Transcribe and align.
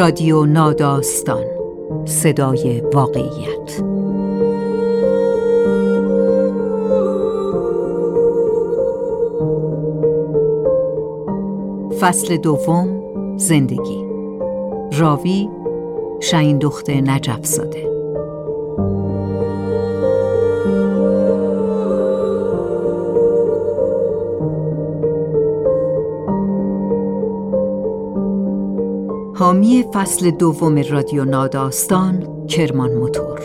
رادیو 0.00 0.46
ناداستان. 0.46 1.44
صدای 2.04 2.80
واقعیت. 2.80 3.82
فصل 12.00 12.36
دوم 12.36 13.02
زندگی. 13.36 14.04
راوی 14.98 15.48
شاین 16.20 16.58
دخت 16.58 16.90
نجف 16.90 17.44
زاده 17.46 17.89
حامی 29.40 29.84
فصل 29.94 30.30
دوم 30.30 30.82
رادیو 30.90 31.24
ناداستان 31.24 32.46
کرمان 32.46 32.94
موتور. 32.94 33.40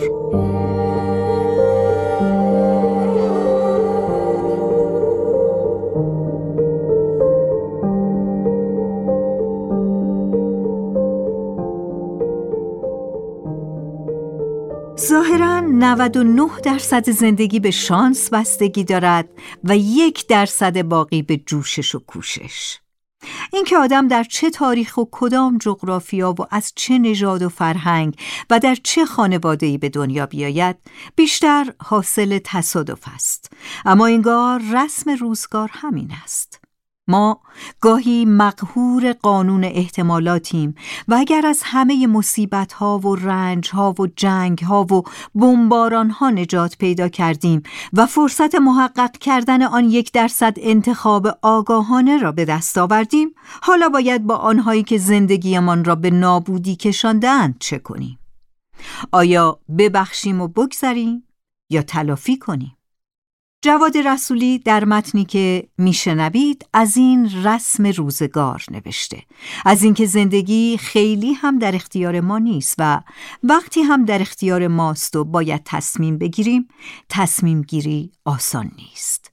ظاهرا 15.00 15.60
99 15.60 16.50
درصد 16.64 17.10
زندگی 17.10 17.60
به 17.60 17.72
شانس 17.72 18.30
بستگی 18.30 18.84
دارد 18.84 19.30
و 19.64 19.78
یک 19.78 20.28
درصد 20.28 20.82
باقی 20.82 21.22
به 21.22 21.38
جوشش 21.38 21.96
و 21.96 22.00
کوشش. 22.00 22.85
اینکه 23.54 23.78
آدم 23.78 24.08
در 24.08 24.24
چه 24.24 24.50
تاریخ 24.50 24.98
و 24.98 25.06
کدام 25.12 25.58
جغرافیا 25.58 26.32
و 26.32 26.46
از 26.52 26.72
چه 26.76 26.98
نژاد 26.98 27.42
و 27.42 27.50
فرهنگ 27.50 28.16
و 28.50 28.60
در 28.60 28.76
چه 28.84 29.06
خانواده‌ای 29.06 29.78
به 29.78 29.90
دنیا 29.90 30.26
بیاید 30.26 30.76
بیشتر 31.16 31.74
حاصل 31.84 32.40
تصادف 32.44 33.04
است. 33.16 33.52
اما 33.86 34.08
انگار 34.08 34.62
رسم 34.74 35.12
روزگار 35.12 35.70
همین 35.74 36.12
است. 36.24 36.65
ما 37.08 37.42
گاهی 37.82 38.26
مقهور 38.26 39.14
قانون 39.14 39.64
احتمالاتیم 39.64 40.76
و 41.08 41.14
اگر 41.14 41.46
از 41.46 41.62
همه 41.64 42.08
مصیبت 42.08 42.74
ها 42.74 43.00
و 43.00 43.16
رنج 43.16 43.70
ها 43.70 43.96
و 44.00 44.08
جنگ 44.16 44.60
ها 44.60 44.84
و 44.84 45.04
بمباران 45.36 46.10
ها 46.10 46.30
نجات 46.30 46.78
پیدا 46.78 47.08
کردیم 47.08 47.64
و 47.94 48.06
فرصت 48.06 48.56
محقق 48.56 49.12
کردن 49.12 49.62
آن 49.64 49.84
یک 49.84 50.12
درصد 50.12 50.54
انتخاب 50.58 51.28
آگاهانه 51.42 52.18
را 52.18 52.32
به 52.32 52.46
دست 52.46 52.78
آوردیم 52.78 53.30
حالا 53.62 53.90
باید 53.90 54.24
با 54.24 54.36
آنهایی 54.36 54.84
که 54.84 54.98
زندگیمان 54.98 55.86
را 55.86 55.96
به 55.96 56.10
نابودی 56.10 56.76
کشاندند 56.76 57.56
چه 57.60 57.80
کنیم؟ 57.80 58.20
آیا 59.12 59.60
ببخشیم 59.78 60.42
و 60.42 60.48
بگذریم 60.48 61.24
یا 61.70 61.82
تلافی 61.82 62.38
کنیم؟ 62.38 62.78
جواد 63.66 63.98
رسولی 63.98 64.60
در 64.60 64.86
متنی 64.86 65.26
که 65.26 65.68
میشنوید 65.78 66.66
از 66.74 66.98
این 66.98 67.44
رسم 67.44 67.86
روزگار 67.86 68.64
نوشته 68.72 69.22
از 69.66 69.84
اینکه 69.84 70.06
زندگی 70.06 70.78
خیلی 70.78 71.34
هم 71.34 71.60
در 71.60 71.76
اختیار 71.76 72.20
ما 72.20 72.40
نیست 72.40 72.76
و 72.78 73.02
وقتی 73.44 73.82
هم 73.82 74.06
در 74.06 74.22
اختیار 74.22 74.68
ماست 74.68 75.16
و 75.16 75.24
باید 75.24 75.62
تصمیم 75.66 76.18
بگیریم 76.18 76.68
تصمیم 77.10 77.62
گیری 77.62 78.12
آسان 78.26 78.72
نیست 78.78 79.32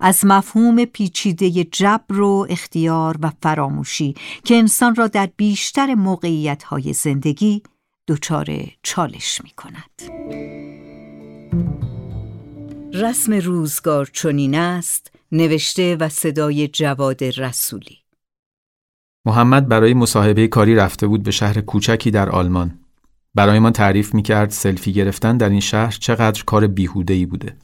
از 0.00 0.24
مفهوم 0.24 0.84
پیچیده 0.84 1.64
جبر 1.64 2.20
و 2.20 2.46
اختیار 2.50 3.16
و 3.22 3.32
فراموشی 3.42 4.14
که 4.44 4.56
انسان 4.56 4.94
را 4.94 5.06
در 5.06 5.28
بیشتر 5.36 5.94
موقعیت 5.94 6.62
های 6.62 6.92
زندگی 6.92 7.62
دچار 8.08 8.46
چالش 8.82 9.40
می 9.44 9.50
کند. 9.50 10.53
رسم 12.94 13.32
روزگار 13.32 14.10
چنین 14.12 14.54
است 14.54 15.12
نوشته 15.32 15.96
و 15.96 16.08
صدای 16.08 16.68
جواد 16.68 17.24
رسولی. 17.24 17.98
محمد 19.26 19.68
برای 19.68 19.94
مصاحبه 19.94 20.48
کاری 20.48 20.74
رفته 20.74 21.06
بود 21.06 21.22
به 21.22 21.30
شهر 21.30 21.60
کوچکی 21.60 22.10
در 22.10 22.30
آلمان. 22.30 22.78
برایمان 23.34 23.72
تعریف 23.72 24.14
می 24.14 24.22
کرد 24.22 24.50
سلفی 24.50 24.92
گرفتن 24.92 25.36
در 25.36 25.48
این 25.48 25.60
شهر 25.60 25.90
چقدر 25.90 26.44
کار 26.44 26.66
بیهوده 26.66 27.26
بوده. 27.26 27.56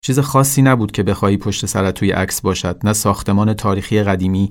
چیز 0.00 0.18
خاصی 0.18 0.62
نبود 0.62 0.92
که 0.92 1.02
بخواهی 1.02 1.36
پشت 1.36 1.66
سرت 1.66 1.94
توی 1.94 2.10
عکس 2.10 2.40
باشد 2.40 2.80
نه 2.84 2.92
ساختمان 2.92 3.54
تاریخی 3.54 4.02
قدیمی 4.02 4.50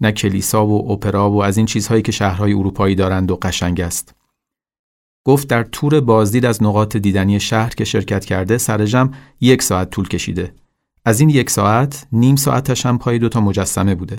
نه 0.00 0.12
کلیسا 0.12 0.66
و 0.66 0.92
اپرا 0.92 1.30
و 1.30 1.42
از 1.42 1.56
این 1.56 1.66
چیزهایی 1.66 2.02
که 2.02 2.12
شهرهای 2.12 2.52
اروپایی 2.52 2.94
دارند 2.94 3.30
و 3.30 3.38
قشنگ 3.42 3.80
است. 3.80 4.19
گفت 5.24 5.48
در 5.48 5.62
تور 5.62 6.00
بازدید 6.00 6.44
از 6.44 6.62
نقاط 6.62 6.96
دیدنی 6.96 7.40
شهر 7.40 7.70
که 7.70 7.84
شرکت 7.84 8.24
کرده 8.24 8.58
سر 8.58 9.10
یک 9.40 9.62
ساعت 9.62 9.90
طول 9.90 10.08
کشیده. 10.08 10.54
از 11.04 11.20
این 11.20 11.30
یک 11.30 11.50
ساعت 11.50 12.06
نیم 12.12 12.36
ساعتش 12.36 12.86
هم 12.86 12.98
پای 12.98 13.18
دوتا 13.18 13.40
مجسمه 13.40 13.94
بوده. 13.94 14.18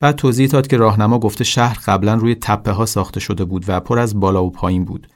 بعد 0.00 0.16
توضیح 0.16 0.48
داد 0.48 0.66
که 0.66 0.76
راهنما 0.76 1.18
گفته 1.18 1.44
شهر 1.44 1.78
قبلا 1.86 2.14
روی 2.14 2.34
تپه 2.34 2.72
ها 2.72 2.86
ساخته 2.86 3.20
شده 3.20 3.44
بود 3.44 3.64
و 3.68 3.80
پر 3.80 3.98
از 3.98 4.20
بالا 4.20 4.44
و 4.44 4.50
پایین 4.50 4.84
بود. 4.84 5.08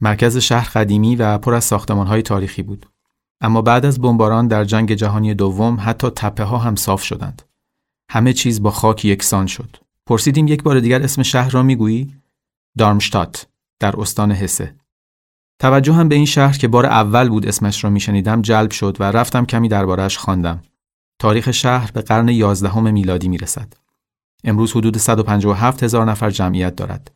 مرکز 0.00 0.36
شهر 0.36 0.68
قدیمی 0.74 1.16
و 1.16 1.38
پر 1.38 1.54
از 1.54 1.64
ساختمان 1.64 2.06
های 2.06 2.22
تاریخی 2.22 2.62
بود. 2.62 2.86
اما 3.40 3.62
بعد 3.62 3.86
از 3.86 4.00
بمباران 4.00 4.48
در 4.48 4.64
جنگ 4.64 4.92
جهانی 4.94 5.34
دوم 5.34 5.78
حتی 5.80 6.10
تپه 6.10 6.44
ها 6.44 6.58
هم 6.58 6.76
صاف 6.76 7.02
شدند. 7.02 7.42
همه 8.10 8.32
چیز 8.32 8.62
با 8.62 8.70
خاک 8.70 9.04
یکسان 9.04 9.46
شد. 9.46 9.76
پرسیدیم 10.06 10.48
یک 10.48 10.62
بار 10.62 10.80
دیگر 10.80 11.02
اسم 11.02 11.22
شهر 11.22 11.50
را 11.50 11.62
می‌گویی؟ 11.62 12.14
دارمشتات 12.78 13.46
در 13.82 14.00
استان 14.00 14.32
حسه. 14.32 14.74
توجه 15.58 15.92
هم 15.92 16.08
به 16.08 16.14
این 16.14 16.24
شهر 16.24 16.58
که 16.58 16.68
بار 16.68 16.86
اول 16.86 17.28
بود 17.28 17.46
اسمش 17.46 17.84
را 17.84 17.90
میشنیدم 17.90 18.42
جلب 18.42 18.70
شد 18.70 18.96
و 19.00 19.04
رفتم 19.04 19.46
کمی 19.46 19.68
دربارهش 19.68 20.16
خواندم. 20.16 20.62
تاریخ 21.18 21.50
شهر 21.50 21.90
به 21.94 22.00
قرن 22.00 22.28
11 22.28 22.80
میلادی 22.80 23.28
می‌رسد. 23.28 23.72
امروز 24.44 24.72
حدود 24.72 24.96
157 24.96 25.82
هزار 25.82 26.10
نفر 26.10 26.30
جمعیت 26.30 26.76
دارد. 26.76 27.10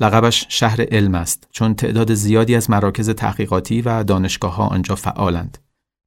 لقبش 0.00 0.46
شهر 0.48 0.80
علم 0.90 1.14
است 1.14 1.48
چون 1.50 1.74
تعداد 1.74 2.14
زیادی 2.14 2.54
از 2.54 2.70
مراکز 2.70 3.10
تحقیقاتی 3.10 3.82
و 3.82 4.04
دانشگاه 4.04 4.54
ها 4.54 4.66
آنجا 4.66 4.94
فعالند. 4.94 5.58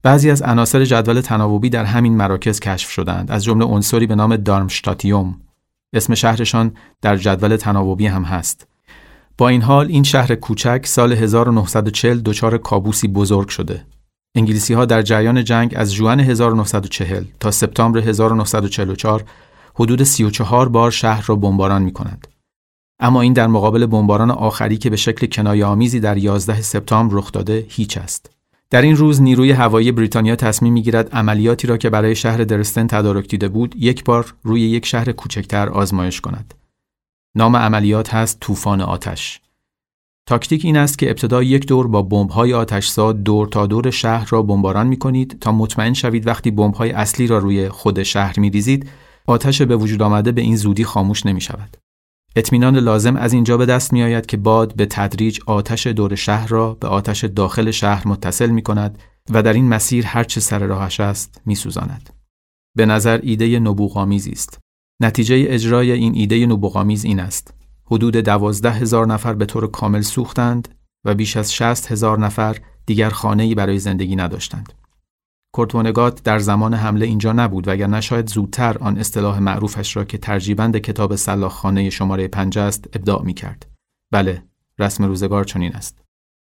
بعضی 0.04 0.32
از 0.32 0.42
عناصر 0.42 0.86
جدول 0.86 1.22
تناوبی 1.22 1.70
در 1.70 1.86
همین 1.86 2.18
مراکز 2.18 2.60
کشف 2.60 2.90
شدند 2.90 3.32
از 3.32 3.44
جمله 3.44 3.66
عنصری 3.66 4.08
به 4.08 4.16
نام 4.16 4.36
دارمشتاتیوم 4.36 5.42
اسم 5.94 6.16
شهرشان 6.16 6.74
در 7.02 7.18
جدول 7.18 7.56
تناوبی 7.56 8.08
هم 8.08 8.24
هست 8.24 8.73
با 9.38 9.50
این 9.50 9.62
حال 9.62 9.88
این 9.88 10.04
شهر 10.04 10.36
کوچک 10.36 10.86
سال 10.86 11.14
1940 11.14 12.22
دچار 12.26 12.58
کابوسی 12.58 13.08
بزرگ 13.08 13.48
شده. 13.48 13.86
انگلیسی 14.36 14.74
ها 14.74 14.86
در 14.86 15.02
جریان 15.02 15.44
جنگ 15.44 15.74
از 15.78 15.94
جوان 15.94 16.20
1940 16.20 17.24
تا 17.40 17.52
سپتامبر 17.52 18.00
1944 18.00 19.24
حدود 19.76 20.04
34 20.04 20.70
بار 20.70 20.92
شهر 20.92 21.26
را 21.28 21.36
بمباران 21.36 21.82
می 21.82 21.94
کنند. 21.94 22.28
اما 23.00 23.22
این 23.22 23.34
در 23.34 23.48
مقابل 23.48 23.86
بمباران 23.86 24.32
آخری 24.32 24.78
که 24.78 24.90
به 24.90 24.96
شکل 24.96 25.28
کنایه 25.28 25.66
آمیزی 25.66 26.00
در 26.00 26.18
11 26.18 26.62
سپتامبر 26.62 27.18
رخ 27.18 27.32
داده 27.32 27.66
هیچ 27.70 27.98
است. 27.98 28.30
در 28.70 28.82
این 28.82 28.96
روز 28.96 29.22
نیروی 29.22 29.52
هوایی 29.52 29.92
بریتانیا 29.92 30.36
تصمیم 30.36 30.74
می‌گیرد 30.74 31.10
عملیاتی 31.16 31.68
را 31.68 31.78
که 31.78 31.90
برای 31.90 32.16
شهر 32.16 32.44
درستن 32.44 32.88
تدارک 32.88 33.28
دیده 33.28 33.48
بود 33.48 33.76
یک 33.80 34.04
بار 34.04 34.34
روی 34.44 34.62
یک 34.62 34.86
شهر 34.86 35.12
کوچکتر 35.12 35.70
آزمایش 35.70 36.22
کند. 36.22 36.54
نام 37.36 37.56
عملیات 37.56 38.14
هست 38.14 38.40
طوفان 38.40 38.82
آتش. 38.82 39.42
تاکتیک 40.28 40.66
این 40.66 40.78
است 40.78 41.00
که 41.00 41.10
ابتدا 41.10 41.44
یک 41.44 41.68
دور 41.68 41.88
با 41.88 42.02
بمب‌های 42.02 42.54
آتشزا 42.54 43.12
دور 43.14 43.48
تا 43.48 43.68
دور 43.68 43.90
شهر 43.92 44.28
را 44.30 44.42
بمباران 44.42 44.88
می 44.88 44.98
کنید 44.98 45.38
تا 45.42 45.52
مطمئن 45.52 45.94
شوید 45.94 46.28
وقتی 46.28 46.52
بمب‌های 46.52 46.92
اصلی 46.92 47.28
را 47.28 47.38
روی 47.38 47.70
خود 47.70 48.04
شهر 48.04 48.40
می 48.40 48.50
ریزید 48.50 48.90
آتش 49.28 49.62
به 49.62 49.76
وجود 49.76 50.02
آمده 50.02 50.32
به 50.32 50.42
این 50.42 50.56
زودی 50.56 50.84
خاموش 50.84 51.26
نمی 51.26 51.42
شود. 51.42 51.78
اطمینان 52.36 52.78
لازم 52.78 53.16
از 53.16 53.34
اینجا 53.34 53.58
به 53.58 53.66
دست 53.66 53.94
می 53.94 54.04
آید 54.04 54.26
که 54.26 54.38
باد 54.38 54.76
به 54.76 54.86
تدریج 54.86 55.40
آتش 55.46 55.88
دور 55.88 56.16
شهر 56.16 56.48
را 56.48 56.74
به 56.74 56.88
آتش 56.88 57.24
داخل 57.24 57.72
شهر 57.72 58.08
متصل 58.08 58.50
می 58.50 58.62
کند 58.62 59.00
و 59.30 59.44
در 59.44 59.54
این 59.54 59.68
مسیر 59.68 60.06
هر 60.06 60.24
چه 60.24 60.42
سر 60.42 60.60
راهش 60.60 61.00
است 61.00 61.42
می 61.46 61.56
سوزاند. 61.56 62.10
به 62.78 62.86
نظر 62.86 63.20
ایده 63.24 63.60
نبوغامیزی 63.60 64.32
است. 64.32 64.63
نتیجه 65.04 65.46
اجرای 65.48 65.92
این 65.92 66.16
ایده 66.16 66.46
نبوغامیز 66.46 67.04
این 67.04 67.20
است. 67.20 67.54
حدود 67.86 68.16
دوازده 68.16 68.72
هزار 68.72 69.08
نفر 69.08 69.34
به 69.34 69.46
طور 69.46 69.68
کامل 69.68 70.02
سوختند 70.02 70.68
و 71.06 71.16
بیش 71.16 71.38
از 71.38 71.54
شست 71.54 71.92
هزار 71.92 72.20
نفر 72.20 72.58
دیگر 72.86 73.10
خانه‌ای 73.10 73.56
برای 73.56 73.80
زندگی 73.80 74.16
نداشتند. 74.16 74.74
کورتونگات 75.54 76.24
در 76.24 76.40
زمان 76.40 76.74
حمله 76.74 77.06
اینجا 77.06 77.32
نبود 77.32 77.68
وگرنه 77.68 78.02
شاید 78.02 78.30
زودتر 78.30 78.78
آن 78.78 78.98
اصطلاح 78.98 79.40
معروفش 79.40 79.96
را 79.96 80.06
که 80.06 80.18
ترجیبند 80.18 80.78
کتاب 80.78 81.16
خانه 81.48 81.90
شماره 81.90 82.28
پنج 82.28 82.60
است 82.60 82.90
ابداع 82.94 83.24
می 83.24 83.34
کرد. 83.34 83.66
بله، 84.12 84.44
رسم 84.80 85.04
روزگار 85.04 85.44
چنین 85.44 85.74
است. 85.76 86.04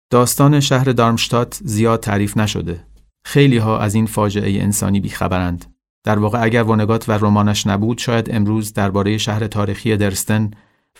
داستان 0.09 0.59
شهر 0.59 0.91
دارمشتات 0.91 1.59
زیاد 1.63 1.99
تعریف 1.99 2.37
نشده. 2.37 2.83
خیلی 3.25 3.57
ها 3.57 3.79
از 3.79 3.95
این 3.95 4.05
فاجعه 4.05 4.63
انسانی 4.63 4.99
بیخبرند 4.99 5.65
در 6.07 6.19
واقع 6.19 6.43
اگر 6.43 6.63
ونگات 6.63 7.09
و 7.09 7.11
رمانش 7.11 7.67
نبود 7.67 7.97
شاید 7.97 8.35
امروز 8.35 8.73
درباره 8.73 9.17
شهر 9.17 9.47
تاریخی 9.47 9.97
درستن 9.97 10.51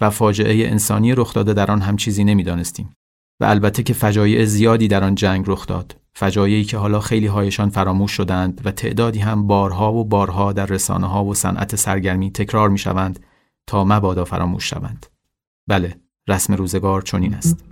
و 0.02 0.10
فاجعه 0.10 0.68
انسانی 0.68 1.16
رخ 1.16 1.34
داده 1.34 1.54
در 1.54 1.72
آن 1.72 1.82
هم 1.82 1.98
چیزی 1.98 2.24
نمی‌دانستیم. 2.24 2.94
و 3.40 3.46
البته 3.46 3.84
که 3.84 3.94
فجایع 3.94 4.46
زیادی 4.46 4.88
در 4.88 5.04
آن 5.04 5.16
جنگ 5.16 5.46
رخ 5.48 5.68
داد. 5.68 5.96
فجایعی 6.16 6.64
که 6.64 6.78
حالا 6.78 7.00
خیلی 7.00 7.28
هایشان 7.28 7.70
فراموش 7.70 8.12
شدند 8.12 8.62
و 8.66 8.72
تعدادی 8.72 9.20
هم 9.20 9.48
بارها 9.48 9.94
و 9.94 10.06
بارها 10.06 10.54
در 10.54 10.66
رسانه 10.66 11.08
ها 11.08 11.26
و 11.26 11.34
صنعت 11.34 11.76
سرگرمی 11.76 12.32
تکرار 12.32 12.70
می 12.70 12.78
شوند 12.78 13.20
تا 13.68 13.84
مبادا 13.84 14.26
فراموش 14.26 14.70
شوند. 14.70 15.06
بله 15.68 15.96
رسم 16.28 16.54
روزگار 16.54 17.02
چنین 17.02 17.34
است. 17.34 17.66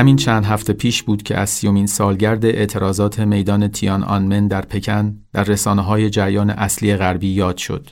همین 0.00 0.16
چند 0.16 0.44
هفته 0.44 0.72
پیش 0.72 1.02
بود 1.02 1.22
که 1.22 1.36
از 1.36 1.50
سیومین 1.50 1.86
سالگرد 1.86 2.44
اعتراضات 2.44 3.20
میدان 3.20 3.68
تیان 3.68 4.04
آنمن 4.04 4.48
در 4.48 4.60
پکن 4.60 5.16
در 5.32 5.44
رسانه 5.44 5.82
های 5.82 6.10
جریان 6.10 6.50
اصلی 6.50 6.96
غربی 6.96 7.28
یاد 7.28 7.56
شد. 7.56 7.90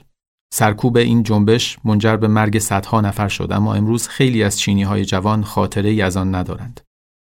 سرکوب 0.55 0.97
این 0.97 1.23
جنبش 1.23 1.79
منجر 1.85 2.17
به 2.17 2.29
مرگ 2.29 2.59
صدها 2.59 3.01
نفر 3.01 3.29
شد 3.29 3.49
اما 3.53 3.75
امروز 3.75 4.09
خیلی 4.09 4.43
از 4.43 4.59
چینی 4.59 4.83
های 4.83 5.05
جوان 5.05 5.45
خاطره 5.45 5.91
ای 5.91 6.03
از 6.03 6.17
آن 6.17 6.35
ندارند. 6.35 6.81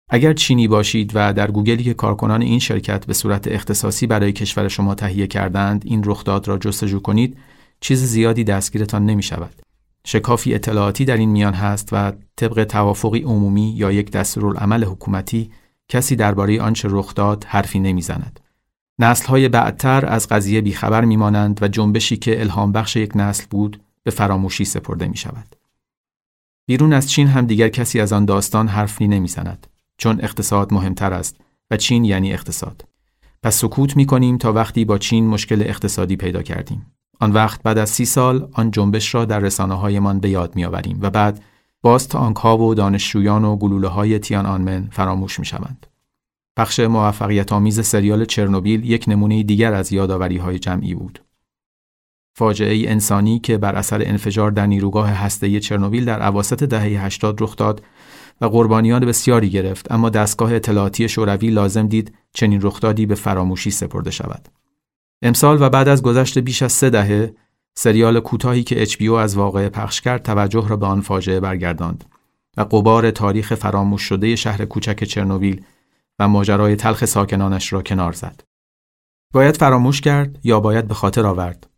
اگر 0.09 0.33
چینی 0.33 0.67
باشید 0.67 1.11
و 1.13 1.33
در 1.33 1.51
گوگلی 1.51 1.83
که 1.83 1.93
کارکنان 1.93 2.41
این 2.41 2.59
شرکت 2.59 3.05
به 3.05 3.13
صورت 3.13 3.47
اختصاصی 3.47 4.07
برای 4.07 4.33
کشور 4.33 4.67
شما 4.67 4.95
تهیه 4.95 5.27
کردند 5.27 5.83
این 5.85 6.01
رخداد 6.05 6.47
را 6.47 6.57
جستجو 6.57 6.99
کنید 6.99 7.37
چیز 7.79 8.03
زیادی 8.03 8.43
دستگیرتان 8.43 9.05
نمی 9.05 9.23
شود. 9.23 9.64
شکافی 10.07 10.53
اطلاعاتی 10.53 11.05
در 11.05 11.17
این 11.17 11.29
میان 11.29 11.53
هست 11.53 11.89
و 11.91 12.11
طبق 12.35 12.63
توافقی 12.63 13.21
عمومی 13.21 13.73
یا 13.75 13.91
یک 13.91 14.11
دستورالعمل 14.11 14.83
حکومتی 14.83 15.51
کسی 15.89 16.15
درباره 16.15 16.61
آنچه 16.61 16.87
رخ 16.91 17.15
داد 17.15 17.43
حرفی 17.43 17.79
نمی‌زند. 17.79 18.39
های 19.27 19.49
بعدتر 19.49 20.05
از 20.05 20.27
قضیه 20.27 20.61
بیخبر 20.61 21.05
میمانند 21.05 21.63
و 21.63 21.67
جنبشی 21.67 22.17
که 22.17 22.41
الهام 22.41 22.71
بخش 22.71 22.95
یک 22.95 23.11
نسل 23.15 23.45
بود 23.49 23.81
به 24.03 24.11
فراموشی 24.11 24.65
سپرده 24.65 25.07
می 25.07 25.17
شود. 25.17 25.55
بیرون 26.65 26.93
از 26.93 27.09
چین 27.09 27.27
هم 27.27 27.45
دیگر 27.45 27.69
کسی 27.69 27.99
از 27.99 28.13
آن 28.13 28.25
داستان 28.25 28.67
حرفی 28.67 29.07
نمی‌زند 29.07 29.67
چون 29.97 30.19
اقتصاد 30.21 30.73
مهمتر 30.73 31.13
است 31.13 31.35
و 31.71 31.77
چین 31.77 32.05
یعنی 32.05 32.33
اقتصاد. 32.33 32.85
پس 33.43 33.55
سکوت 33.55 33.95
می 33.95 34.05
کنیم 34.05 34.37
تا 34.37 34.53
وقتی 34.53 34.85
با 34.85 34.97
چین 34.97 35.27
مشکل 35.27 35.61
اقتصادی 35.61 36.15
پیدا 36.15 36.41
کردیم. 36.41 36.94
آن 37.19 37.31
وقت 37.31 37.63
بعد 37.63 37.77
از 37.77 37.89
سی 37.89 38.05
سال 38.05 38.49
آن 38.53 38.71
جنبش 38.71 39.15
را 39.15 39.25
در 39.25 39.39
رسانه 39.39 39.73
هایمان 39.73 40.19
به 40.19 40.29
یاد 40.29 40.55
میآوریم 40.55 40.99
و 41.01 41.09
بعد 41.09 41.43
باز 41.81 42.07
تانک 42.07 42.37
ها 42.37 42.57
و 42.57 42.75
دانشجویان 42.75 43.45
و 43.45 43.55
گلوله 43.55 43.87
های 43.87 44.19
تیان 44.19 44.45
آنمن 44.45 44.87
فراموش 44.91 45.39
می 45.39 45.45
شوند. 45.45 45.87
پخش 46.57 46.79
موفقیت 46.79 47.53
آمیز 47.53 47.85
سریال 47.85 48.25
چرنوبیل 48.25 48.85
یک 48.85 49.05
نمونه 49.07 49.43
دیگر 49.43 49.73
از 49.73 49.93
یادآوری 49.93 50.37
های 50.37 50.59
جمعی 50.59 50.95
بود. 50.95 51.19
فاجعه 52.37 52.91
انسانی 52.91 53.39
که 53.39 53.57
بر 53.57 53.75
اثر 53.75 54.01
انفجار 54.05 54.51
در 54.51 54.65
نیروگاه 54.67 55.09
هسته 55.09 55.59
چرنوبیل 55.59 56.05
در 56.05 56.27
اواسط 56.27 56.63
دهه 56.63 57.05
80 57.05 57.43
رخ 57.43 57.55
داد 57.55 57.83
و 58.41 58.45
قربانیان 58.45 59.05
بسیاری 59.05 59.49
گرفت 59.49 59.91
اما 59.91 60.09
دستگاه 60.09 60.53
اطلاعاتی 60.53 61.09
شوروی 61.09 61.49
لازم 61.49 61.87
دید 61.87 62.15
چنین 62.33 62.61
رخدادی 62.61 63.05
به 63.05 63.15
فراموشی 63.15 63.71
سپرده 63.71 64.11
شود. 64.11 64.49
امسال 65.21 65.61
و 65.61 65.69
بعد 65.69 65.87
از 65.87 66.01
گذشت 66.01 66.37
بیش 66.37 66.61
از 66.61 66.71
سه 66.71 66.89
دهه 66.89 67.35
سریال 67.77 68.19
کوتاهی 68.19 68.63
که 68.63 68.85
HBO 68.85 69.11
از 69.11 69.37
واقعه 69.37 69.69
پخش 69.69 70.01
کرد 70.01 70.23
توجه 70.23 70.67
را 70.67 70.77
به 70.77 70.85
آن 70.85 71.01
فاجعه 71.01 71.39
برگرداند 71.39 72.05
و 72.57 72.61
قبار 72.61 73.11
تاریخ 73.11 73.55
فراموش 73.55 74.01
شده 74.01 74.35
شهر 74.35 74.65
کوچک 74.65 75.03
چرنوبیل 75.03 75.65
و 76.19 76.27
ماجرای 76.27 76.75
تلخ 76.75 77.05
ساکنانش 77.05 77.73
را 77.73 77.81
کنار 77.81 78.11
زد. 78.11 78.41
باید 79.33 79.57
فراموش 79.57 80.01
کرد 80.01 80.39
یا 80.43 80.59
باید 80.59 80.87
به 80.87 80.93
خاطر 80.93 81.25
آورد؟ 81.25 81.69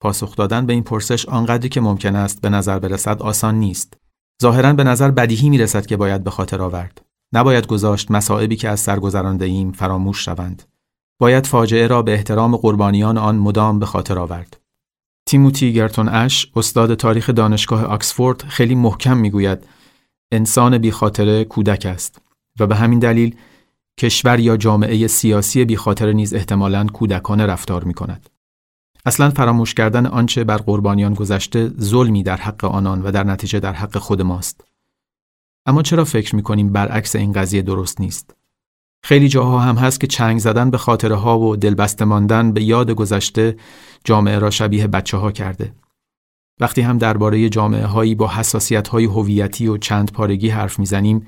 پاسخ 0.00 0.36
دادن 0.36 0.66
به 0.66 0.72
این 0.72 0.82
پرسش 0.82 1.26
آنقدری 1.26 1.68
که 1.68 1.80
ممکن 1.80 2.16
است 2.16 2.40
به 2.40 2.48
نظر 2.48 2.78
برسد 2.78 3.22
آسان 3.22 3.54
نیست. 3.54 3.96
ظاهرا 4.42 4.72
به 4.72 4.84
نظر 4.84 5.10
بدیهی 5.10 5.50
می 5.50 5.58
رسد 5.58 5.86
که 5.86 5.96
باید 5.96 6.24
به 6.24 6.30
خاطر 6.30 6.62
آورد. 6.62 7.02
نباید 7.32 7.66
گذاشت 7.66 8.10
مصائبی 8.10 8.56
که 8.56 8.68
از 8.68 8.80
سر 8.80 8.98
ایم 9.40 9.72
فراموش 9.72 10.24
شوند. 10.24 10.62
باید 11.24 11.46
فاجعه 11.46 11.86
را 11.86 12.02
به 12.02 12.12
احترام 12.12 12.56
قربانیان 12.56 13.18
آن 13.18 13.36
مدام 13.36 13.78
به 13.78 13.86
خاطر 13.86 14.18
آورد. 14.18 14.60
تیموتی 15.26 15.72
گرتون 15.72 16.08
اش 16.08 16.50
استاد 16.56 16.94
تاریخ 16.94 17.30
دانشگاه 17.30 17.84
آکسفورد 17.84 18.42
خیلی 18.42 18.74
محکم 18.74 19.16
می‌گوید 19.16 19.66
انسان 20.32 20.78
بی 20.78 20.90
خاطره 20.90 21.44
کودک 21.44 21.86
است 21.86 22.20
و 22.60 22.66
به 22.66 22.76
همین 22.76 22.98
دلیل 22.98 23.36
کشور 24.00 24.40
یا 24.40 24.56
جامعه 24.56 25.06
سیاسی 25.06 25.64
بی 25.64 25.76
خاطر 25.76 26.12
نیز 26.12 26.34
احتمالاً 26.34 26.86
کودکانه 26.86 27.46
رفتار 27.46 27.84
می 27.84 27.94
کند. 27.94 28.30
اصلا 29.06 29.30
فراموش 29.30 29.74
کردن 29.74 30.06
آنچه 30.06 30.44
بر 30.44 30.56
قربانیان 30.56 31.14
گذشته 31.14 31.68
ظلمی 31.80 32.22
در 32.22 32.36
حق 32.36 32.64
آنان 32.64 33.02
و 33.02 33.10
در 33.10 33.24
نتیجه 33.24 33.60
در 33.60 33.72
حق 33.72 33.98
خود 33.98 34.22
ماست. 34.22 34.64
اما 35.66 35.82
چرا 35.82 36.04
فکر 36.04 36.36
می 36.36 36.42
کنیم 36.42 36.72
برعکس 36.72 37.16
این 37.16 37.32
قضیه 37.32 37.62
درست 37.62 38.00
نیست؟ 38.00 38.43
خیلی 39.04 39.28
جاها 39.28 39.58
هم 39.58 39.76
هست 39.76 40.00
که 40.00 40.06
چنگ 40.06 40.38
زدن 40.38 40.70
به 40.70 40.78
خاطره 40.78 41.14
ها 41.14 41.38
و 41.38 41.56
دلبسته 41.56 42.04
ماندن 42.04 42.52
به 42.52 42.62
یاد 42.62 42.90
گذشته 42.90 43.56
جامعه 44.04 44.38
را 44.38 44.50
شبیه 44.50 44.86
بچه 44.86 45.16
ها 45.16 45.32
کرده. 45.32 45.72
وقتی 46.60 46.80
هم 46.80 46.98
درباره 46.98 47.48
جامعه 47.48 47.86
هایی 47.86 48.14
با 48.14 48.28
حساسیت 48.28 48.88
های 48.88 49.04
هویتی 49.04 49.66
و 49.66 49.76
چند 49.76 50.12
پارگی 50.12 50.48
حرف 50.48 50.78
می‌زنیم 50.78 51.26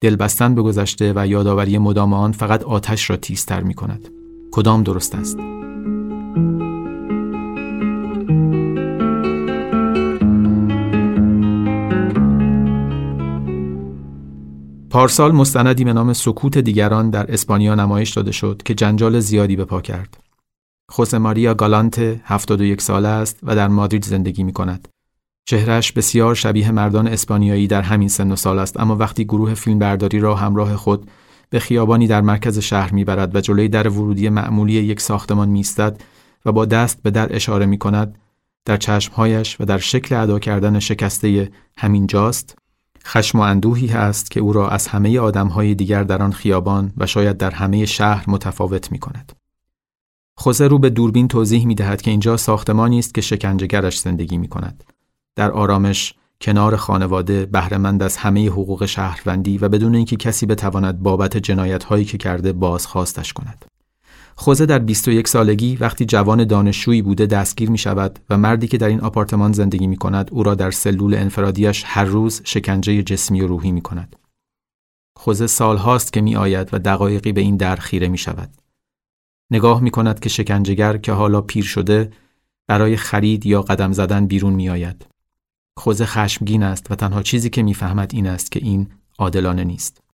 دلبستن 0.00 0.54
به 0.54 0.62
گذشته 0.62 1.12
و 1.16 1.26
یادآوری 1.26 1.78
مدام 1.78 2.12
آن 2.12 2.32
فقط 2.32 2.62
آتش 2.62 3.10
را 3.10 3.16
تیزتر 3.16 3.62
می 3.62 3.74
کند. 3.74 4.08
کدام 4.52 4.82
درست 4.82 5.14
است؟ 5.14 5.38
پارسال 14.90 15.32
مستندی 15.32 15.84
به 15.84 15.92
نام 15.92 16.12
سکوت 16.12 16.58
دیگران 16.58 17.10
در 17.10 17.32
اسپانیا 17.32 17.74
نمایش 17.74 18.10
داده 18.10 18.32
شد 18.32 18.62
که 18.64 18.74
جنجال 18.74 19.20
زیادی 19.20 19.56
به 19.56 19.64
پا 19.64 19.80
کرد. 19.80 20.18
خوس 20.90 21.14
ماریا 21.14 21.54
گالانت 21.54 21.98
71 22.24 22.82
ساله 22.82 23.08
است 23.08 23.38
و 23.42 23.56
در 23.56 23.68
مادرید 23.68 24.04
زندگی 24.04 24.42
می 24.42 24.52
کند. 24.52 24.88
چهرش 25.44 25.92
بسیار 25.92 26.34
شبیه 26.34 26.70
مردان 26.70 27.06
اسپانیایی 27.06 27.66
در 27.66 27.82
همین 27.82 28.08
سن 28.08 28.32
و 28.32 28.36
سال 28.36 28.58
است 28.58 28.80
اما 28.80 28.96
وقتی 28.96 29.24
گروه 29.24 29.54
فیلمبرداری 29.54 30.20
را 30.20 30.34
همراه 30.34 30.76
خود 30.76 31.10
به 31.50 31.58
خیابانی 31.58 32.06
در 32.06 32.20
مرکز 32.20 32.58
شهر 32.58 32.92
می‌برد 32.92 33.36
و 33.36 33.40
جلوی 33.40 33.68
در 33.68 33.88
ورودی 33.88 34.28
معمولی 34.28 34.72
یک 34.72 35.00
ساختمان 35.00 35.48
میستد 35.48 36.00
و 36.44 36.52
با 36.52 36.64
دست 36.64 37.02
به 37.02 37.10
در 37.10 37.36
اشاره 37.36 37.66
می 37.66 37.78
کند 37.78 38.18
در 38.64 38.76
چشمهایش 38.76 39.60
و 39.60 39.64
در 39.64 39.78
شکل 39.78 40.14
ادا 40.14 40.38
کردن 40.38 40.78
شکسته 40.78 41.50
همین 41.76 42.06
جاست 42.06 42.58
خشم 43.04 43.38
و 43.38 43.42
اندوهی 43.42 43.86
هست 43.86 44.30
که 44.30 44.40
او 44.40 44.52
را 44.52 44.68
از 44.68 44.86
همه 44.86 45.18
آدمهای 45.18 45.74
دیگر 45.74 46.04
در 46.04 46.22
آن 46.22 46.32
خیابان 46.32 46.92
و 46.96 47.06
شاید 47.06 47.36
در 47.36 47.50
همه 47.50 47.86
شهر 47.86 48.24
متفاوت 48.30 48.92
می 48.92 48.98
کند. 48.98 49.32
خوزه 50.36 50.66
رو 50.66 50.78
به 50.78 50.90
دوربین 50.90 51.28
توضیح 51.28 51.66
می 51.66 51.74
دهد 51.74 52.02
که 52.02 52.10
اینجا 52.10 52.36
ساختمانی 52.36 52.98
است 52.98 53.14
که 53.14 53.20
شکنجهگرش 53.20 54.00
زندگی 54.00 54.38
می 54.38 54.48
کند. 54.48 54.84
در 55.36 55.50
آرامش 55.50 56.14
کنار 56.40 56.76
خانواده 56.76 57.46
بهرهمند 57.46 58.02
از 58.02 58.16
همه 58.16 58.48
حقوق 58.48 58.86
شهروندی 58.86 59.58
و 59.58 59.68
بدون 59.68 59.94
اینکه 59.94 60.16
کسی 60.16 60.46
بتواند 60.46 61.02
بابت 61.02 61.36
جنایت 61.36 61.84
هایی 61.84 62.04
که 62.04 62.18
کرده 62.18 62.52
بازخواستش 62.52 63.32
کند. 63.32 63.64
خوزه 64.40 64.66
در 64.66 64.78
21 64.78 65.28
سالگی 65.28 65.76
وقتی 65.76 66.04
جوان 66.04 66.44
دانشجویی 66.44 67.02
بوده 67.02 67.26
دستگیر 67.26 67.70
می 67.70 67.78
شود 67.78 68.18
و 68.30 68.38
مردی 68.38 68.68
که 68.68 68.78
در 68.78 68.88
این 68.88 69.00
آپارتمان 69.00 69.52
زندگی 69.52 69.86
می 69.86 69.96
کند 69.96 70.28
او 70.32 70.42
را 70.42 70.54
در 70.54 70.70
سلول 70.70 71.14
انفرادیش 71.14 71.82
هر 71.86 72.04
روز 72.04 72.40
شکنجه 72.44 73.02
جسمی 73.02 73.40
و 73.40 73.46
روحی 73.46 73.72
می 73.72 73.80
کند. 73.80 74.16
خوزه 75.16 75.46
سالهاست 75.46 76.12
که 76.12 76.20
می 76.20 76.36
آید 76.36 76.68
و 76.72 76.78
دقایقی 76.78 77.32
به 77.32 77.40
این 77.40 77.56
در 77.56 77.76
خیره 77.76 78.08
می 78.08 78.18
شود. 78.18 78.50
نگاه 79.50 79.80
می 79.80 79.90
کند 79.90 80.20
که 80.20 80.28
شکنجهگر 80.28 80.96
که 80.96 81.12
حالا 81.12 81.40
پیر 81.40 81.64
شده 81.64 82.10
برای 82.66 82.96
خرید 82.96 83.46
یا 83.46 83.62
قدم 83.62 83.92
زدن 83.92 84.26
بیرون 84.26 84.52
می 84.52 84.68
آید. 84.68 85.06
خوزه 85.78 86.06
خشمگین 86.06 86.62
است 86.62 86.90
و 86.90 86.94
تنها 86.94 87.22
چیزی 87.22 87.50
که 87.50 87.62
می‌فهمد 87.62 88.10
این 88.14 88.26
است 88.26 88.52
که 88.52 88.60
این 88.62 88.88
عادلانه 89.18 89.64
نیست. 89.64 90.07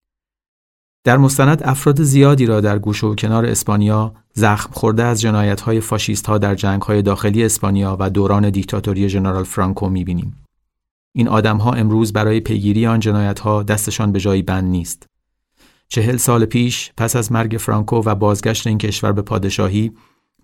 در 1.04 1.18
مستند 1.18 1.62
افراد 1.64 2.02
زیادی 2.02 2.46
را 2.46 2.60
در 2.60 2.78
گوش 2.78 3.04
و 3.04 3.14
کنار 3.14 3.46
اسپانیا 3.46 4.14
زخم 4.32 4.70
خورده 4.72 5.04
از 5.04 5.20
جنایت 5.20 5.60
های 5.60 5.80
فاشیست 5.80 6.26
ها 6.26 6.38
در 6.38 6.54
جنگ 6.54 6.82
های 6.82 7.02
داخلی 7.02 7.44
اسپانیا 7.44 7.96
و 8.00 8.10
دوران 8.10 8.50
دیکتاتوری 8.50 9.08
ژنرال 9.08 9.44
فرانکو 9.44 9.90
بینیم. 9.90 10.36
این 11.12 11.28
آدم 11.28 11.56
ها 11.56 11.72
امروز 11.72 12.12
برای 12.12 12.40
پیگیری 12.40 12.86
آن 12.86 13.00
جنایت 13.00 13.40
ها 13.40 13.62
دستشان 13.62 14.12
به 14.12 14.20
جایی 14.20 14.42
بند 14.42 14.64
نیست. 14.64 15.08
چهل 15.88 16.16
سال 16.16 16.44
پیش 16.44 16.92
پس 16.96 17.16
از 17.16 17.32
مرگ 17.32 17.56
فرانکو 17.60 17.96
و 17.96 18.14
بازگشت 18.14 18.66
این 18.66 18.78
کشور 18.78 19.12
به 19.12 19.22
پادشاهی 19.22 19.92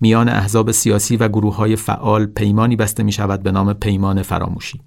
میان 0.01 0.29
احزاب 0.29 0.71
سیاسی 0.71 1.17
و 1.17 1.29
گروه 1.29 1.57
های 1.57 1.77
فعال 1.77 2.27
پیمانی 2.27 2.77
بسته 2.77 3.03
می 3.03 3.13
شود 3.13 3.43
به 3.43 3.53
نام 3.53 3.73
پیمان 3.73 4.23
فراموشی. 4.23 4.81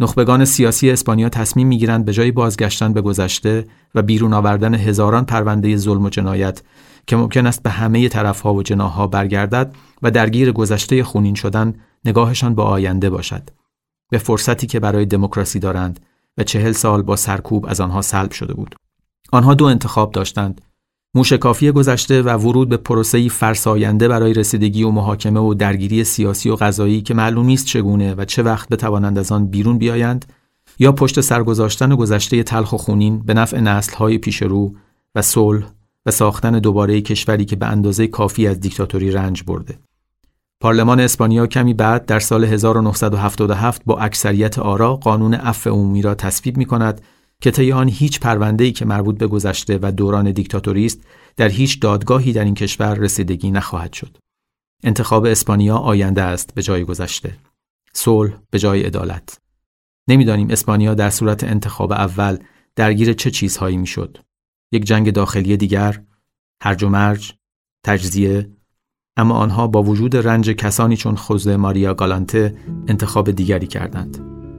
نخبگان 0.00 0.44
سیاسی 0.44 0.90
اسپانیا 0.90 1.28
تصمیم 1.28 1.66
می‌گیرند 1.66 2.04
به 2.04 2.12
جای 2.12 2.30
بازگشتن 2.30 2.92
به 2.92 3.02
گذشته 3.02 3.66
و 3.94 4.02
بیرون 4.02 4.32
آوردن 4.32 4.74
هزاران 4.74 5.24
پرونده 5.24 5.76
ظلم 5.76 6.04
و 6.04 6.08
جنایت 6.08 6.62
که 7.06 7.16
ممکن 7.16 7.46
است 7.46 7.62
به 7.62 7.70
همه 7.70 8.08
طرفها 8.08 8.54
و 8.54 8.62
جناحها 8.62 9.06
برگردد 9.06 9.74
و 10.02 10.10
درگیر 10.10 10.52
گذشته 10.52 11.04
خونین 11.04 11.34
شدن 11.34 11.74
نگاهشان 12.04 12.54
با 12.54 12.64
آینده 12.64 13.10
باشد. 13.10 13.50
به 14.10 14.18
فرصتی 14.18 14.66
که 14.66 14.80
برای 14.80 15.06
دموکراسی 15.06 15.58
دارند 15.58 16.00
و 16.38 16.42
چهل 16.42 16.72
سال 16.72 17.02
با 17.02 17.16
سرکوب 17.16 17.66
از 17.68 17.80
آنها 17.80 18.02
سلب 18.02 18.30
شده 18.30 18.54
بود. 18.54 18.74
آنها 19.32 19.54
دو 19.54 19.64
انتخاب 19.64 20.12
داشتند. 20.12 20.60
موشکافی 21.14 21.70
گذشته 21.70 22.22
و 22.22 22.28
ورود 22.28 22.68
به 22.68 22.76
پروسه‌ای 22.76 23.28
فرساینده 23.28 24.08
برای 24.08 24.34
رسیدگی 24.34 24.82
و 24.82 24.90
محاکمه 24.90 25.40
و 25.40 25.54
درگیری 25.54 26.04
سیاسی 26.04 26.50
و 26.50 26.54
قضایی 26.54 27.02
که 27.02 27.14
معلوم 27.14 27.46
نیست 27.46 27.66
چگونه 27.66 28.14
و 28.14 28.24
چه 28.24 28.42
وقت 28.42 28.68
بتوانند 28.68 29.18
از 29.18 29.32
آن 29.32 29.46
بیرون 29.46 29.78
بیایند 29.78 30.24
یا 30.78 30.92
پشت 30.92 31.20
سرگذاشتن 31.20 31.96
گذشته 31.96 32.42
تلخ 32.42 32.72
و 32.72 32.76
خونین 32.76 33.18
به 33.18 33.34
نفع 33.34 33.60
نسل‌های 33.60 34.18
پیش 34.18 34.42
رو 34.42 34.74
و 35.14 35.22
صلح 35.22 35.64
و 36.06 36.10
ساختن 36.10 36.58
دوباره 36.58 37.00
کشوری 37.00 37.44
که 37.44 37.56
به 37.56 37.66
اندازه 37.66 38.06
کافی 38.06 38.46
از 38.46 38.60
دیکتاتوری 38.60 39.10
رنج 39.10 39.42
برده. 39.42 39.78
پارلمان 40.60 41.00
اسپانیا 41.00 41.46
کمی 41.46 41.74
بعد 41.74 42.06
در 42.06 42.20
سال 42.20 42.44
1977 42.44 43.82
با 43.86 43.98
اکثریت 43.98 44.58
آرا 44.58 44.96
قانون 44.96 45.34
عفو 45.34 45.70
عمومی 45.70 46.02
را 46.02 46.14
تصویب 46.14 46.56
می 46.56 46.64
کند 46.64 47.00
که 47.40 47.50
طی 47.50 47.72
آن 47.72 47.88
هیچ 47.88 48.20
پرونده‌ای 48.20 48.72
که 48.72 48.84
مربوط 48.84 49.18
به 49.18 49.26
گذشته 49.26 49.78
و 49.82 49.92
دوران 49.92 50.32
دیکتاتوری 50.32 50.86
است 50.86 51.00
در 51.36 51.48
هیچ 51.48 51.80
دادگاهی 51.80 52.32
در 52.32 52.44
این 52.44 52.54
کشور 52.54 52.94
رسیدگی 52.94 53.50
نخواهد 53.50 53.92
شد. 53.92 54.16
انتخاب 54.84 55.24
اسپانیا 55.24 55.76
آینده 55.76 56.22
است 56.22 56.54
به 56.54 56.62
جای 56.62 56.84
گذشته. 56.84 57.36
صلح 57.92 58.32
به 58.50 58.58
جای 58.58 58.82
عدالت. 58.82 59.38
نمی‌دانیم 60.08 60.50
اسپانیا 60.50 60.94
در 60.94 61.10
صورت 61.10 61.44
انتخاب 61.44 61.92
اول 61.92 62.38
درگیر 62.76 63.12
چه 63.12 63.30
چیزهایی 63.30 63.76
می‌شد. 63.76 64.18
یک 64.72 64.84
جنگ 64.84 65.10
داخلی 65.10 65.56
دیگر، 65.56 66.02
هرج 66.62 66.82
و 66.82 66.88
مرج، 66.88 67.34
تجزیه، 67.84 68.50
اما 69.16 69.34
آنها 69.34 69.66
با 69.66 69.82
وجود 69.82 70.16
رنج 70.16 70.50
کسانی 70.50 70.96
چون 70.96 71.16
خوزه 71.16 71.56
ماریا 71.56 71.94
گالانته 71.94 72.56
انتخاب 72.88 73.30
دیگری 73.30 73.66
کردند. 73.66 74.33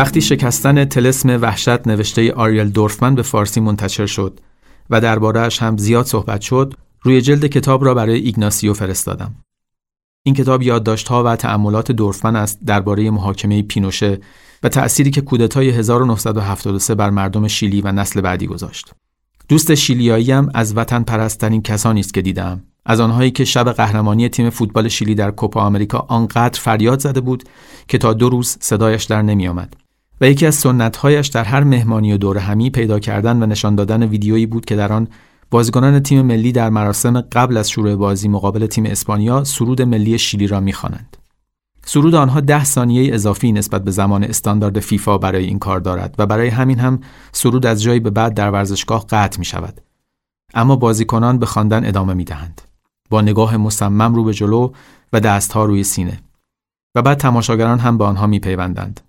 وقتی 0.00 0.20
شکستن 0.20 0.84
تلسم 0.84 1.28
وحشت 1.42 1.86
نوشته 1.86 2.32
آریل 2.32 2.68
دورفمن 2.68 3.14
به 3.14 3.22
فارسی 3.22 3.60
منتشر 3.60 4.06
شد 4.06 4.40
و 4.90 5.00
دربارهش 5.00 5.62
هم 5.62 5.76
زیاد 5.76 6.06
صحبت 6.06 6.40
شد 6.40 6.74
روی 7.02 7.20
جلد 7.20 7.46
کتاب 7.46 7.84
را 7.84 7.94
برای 7.94 8.20
ایگناسیو 8.20 8.74
فرستادم. 8.74 9.34
این 10.22 10.34
کتاب 10.34 10.62
یادداشت‌ها 10.62 11.24
و 11.24 11.36
تأملات 11.36 11.92
دورفمن 11.92 12.36
است 12.36 12.58
درباره 12.66 13.10
محاکمه 13.10 13.62
پینوشه 13.62 14.20
و 14.62 14.68
تأثیری 14.68 15.10
که 15.10 15.20
کودتای 15.20 15.70
1973 15.70 16.94
بر 16.94 17.10
مردم 17.10 17.48
شیلی 17.48 17.80
و 17.80 17.92
نسل 17.92 18.20
بعدی 18.20 18.46
گذاشت. 18.46 18.92
دوست 19.48 19.74
شیلیایی 19.74 20.32
هم 20.32 20.50
از 20.54 20.76
وطن 20.76 21.02
پرسترین 21.02 21.62
کسانی 21.62 22.00
است 22.00 22.14
که 22.14 22.22
دیدم. 22.22 22.62
از 22.86 23.00
آنهایی 23.00 23.30
که 23.30 23.44
شب 23.44 23.72
قهرمانی 23.72 24.28
تیم 24.28 24.50
فوتبال 24.50 24.88
شیلی 24.88 25.14
در 25.14 25.30
کوپا 25.30 25.60
آمریکا 25.60 25.98
آنقدر 25.98 26.60
فریاد 26.60 27.00
زده 27.00 27.20
بود 27.20 27.44
که 27.88 27.98
تا 27.98 28.12
دو 28.12 28.28
روز 28.28 28.56
صدایش 28.60 29.04
در 29.04 29.22
نمی 29.22 29.48
آمد. 29.48 29.76
و 30.20 30.26
یکی 30.26 30.46
از 30.46 30.54
سنتهایش 30.54 31.26
در 31.26 31.44
هر 31.44 31.64
مهمانی 31.64 32.12
و 32.12 32.16
دور 32.16 32.38
همی 32.38 32.70
پیدا 32.70 32.98
کردن 32.98 33.42
و 33.42 33.46
نشان 33.46 33.74
دادن 33.74 34.02
ویدیویی 34.02 34.46
بود 34.46 34.64
که 34.64 34.76
در 34.76 34.92
آن 34.92 35.08
بازیکنان 35.50 36.00
تیم 36.00 36.22
ملی 36.22 36.52
در 36.52 36.70
مراسم 36.70 37.20
قبل 37.20 37.56
از 37.56 37.70
شروع 37.70 37.96
بازی 37.96 38.28
مقابل 38.28 38.66
تیم 38.66 38.86
اسپانیا 38.86 39.44
سرود 39.44 39.82
ملی 39.82 40.18
شیلی 40.18 40.46
را 40.46 40.60
می‌خوانند. 40.60 41.16
سرود 41.84 42.14
آنها 42.14 42.40
ده 42.40 42.64
ثانیه 42.64 43.14
اضافی 43.14 43.52
نسبت 43.52 43.84
به 43.84 43.90
زمان 43.90 44.24
استاندارد 44.24 44.80
فیفا 44.80 45.18
برای 45.18 45.44
این 45.44 45.58
کار 45.58 45.80
دارد 45.80 46.14
و 46.18 46.26
برای 46.26 46.48
همین 46.48 46.78
هم 46.78 47.00
سرود 47.32 47.66
از 47.66 47.82
جایی 47.82 48.00
به 48.00 48.10
بعد 48.10 48.34
در 48.34 48.50
ورزشگاه 48.50 49.06
قطع 49.06 49.38
می 49.38 49.44
شود. 49.44 49.80
اما 50.54 50.76
بازیکنان 50.76 51.38
به 51.38 51.46
خواندن 51.46 51.84
ادامه 51.84 52.14
می 52.14 52.24
دهند. 52.24 52.60
با 53.10 53.20
نگاه 53.20 53.56
مصمم 53.56 54.14
رو 54.14 54.24
به 54.24 54.34
جلو 54.34 54.72
و 55.12 55.20
دستها 55.20 55.64
روی 55.64 55.84
سینه. 55.84 56.20
و 56.94 57.02
بعد 57.02 57.18
تماشاگران 57.18 57.78
هم 57.78 57.98
به 57.98 58.04
آنها 58.04 58.26
می 58.26 58.38
پیوندند. 58.38 59.00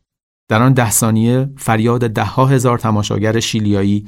در 0.51 0.63
آن 0.63 0.73
ده 0.73 0.91
ثانیه 0.91 1.49
فریاد 1.57 2.09
دهها 2.09 2.45
هزار 2.45 2.77
تماشاگر 2.77 3.39
شیلیایی 3.39 4.05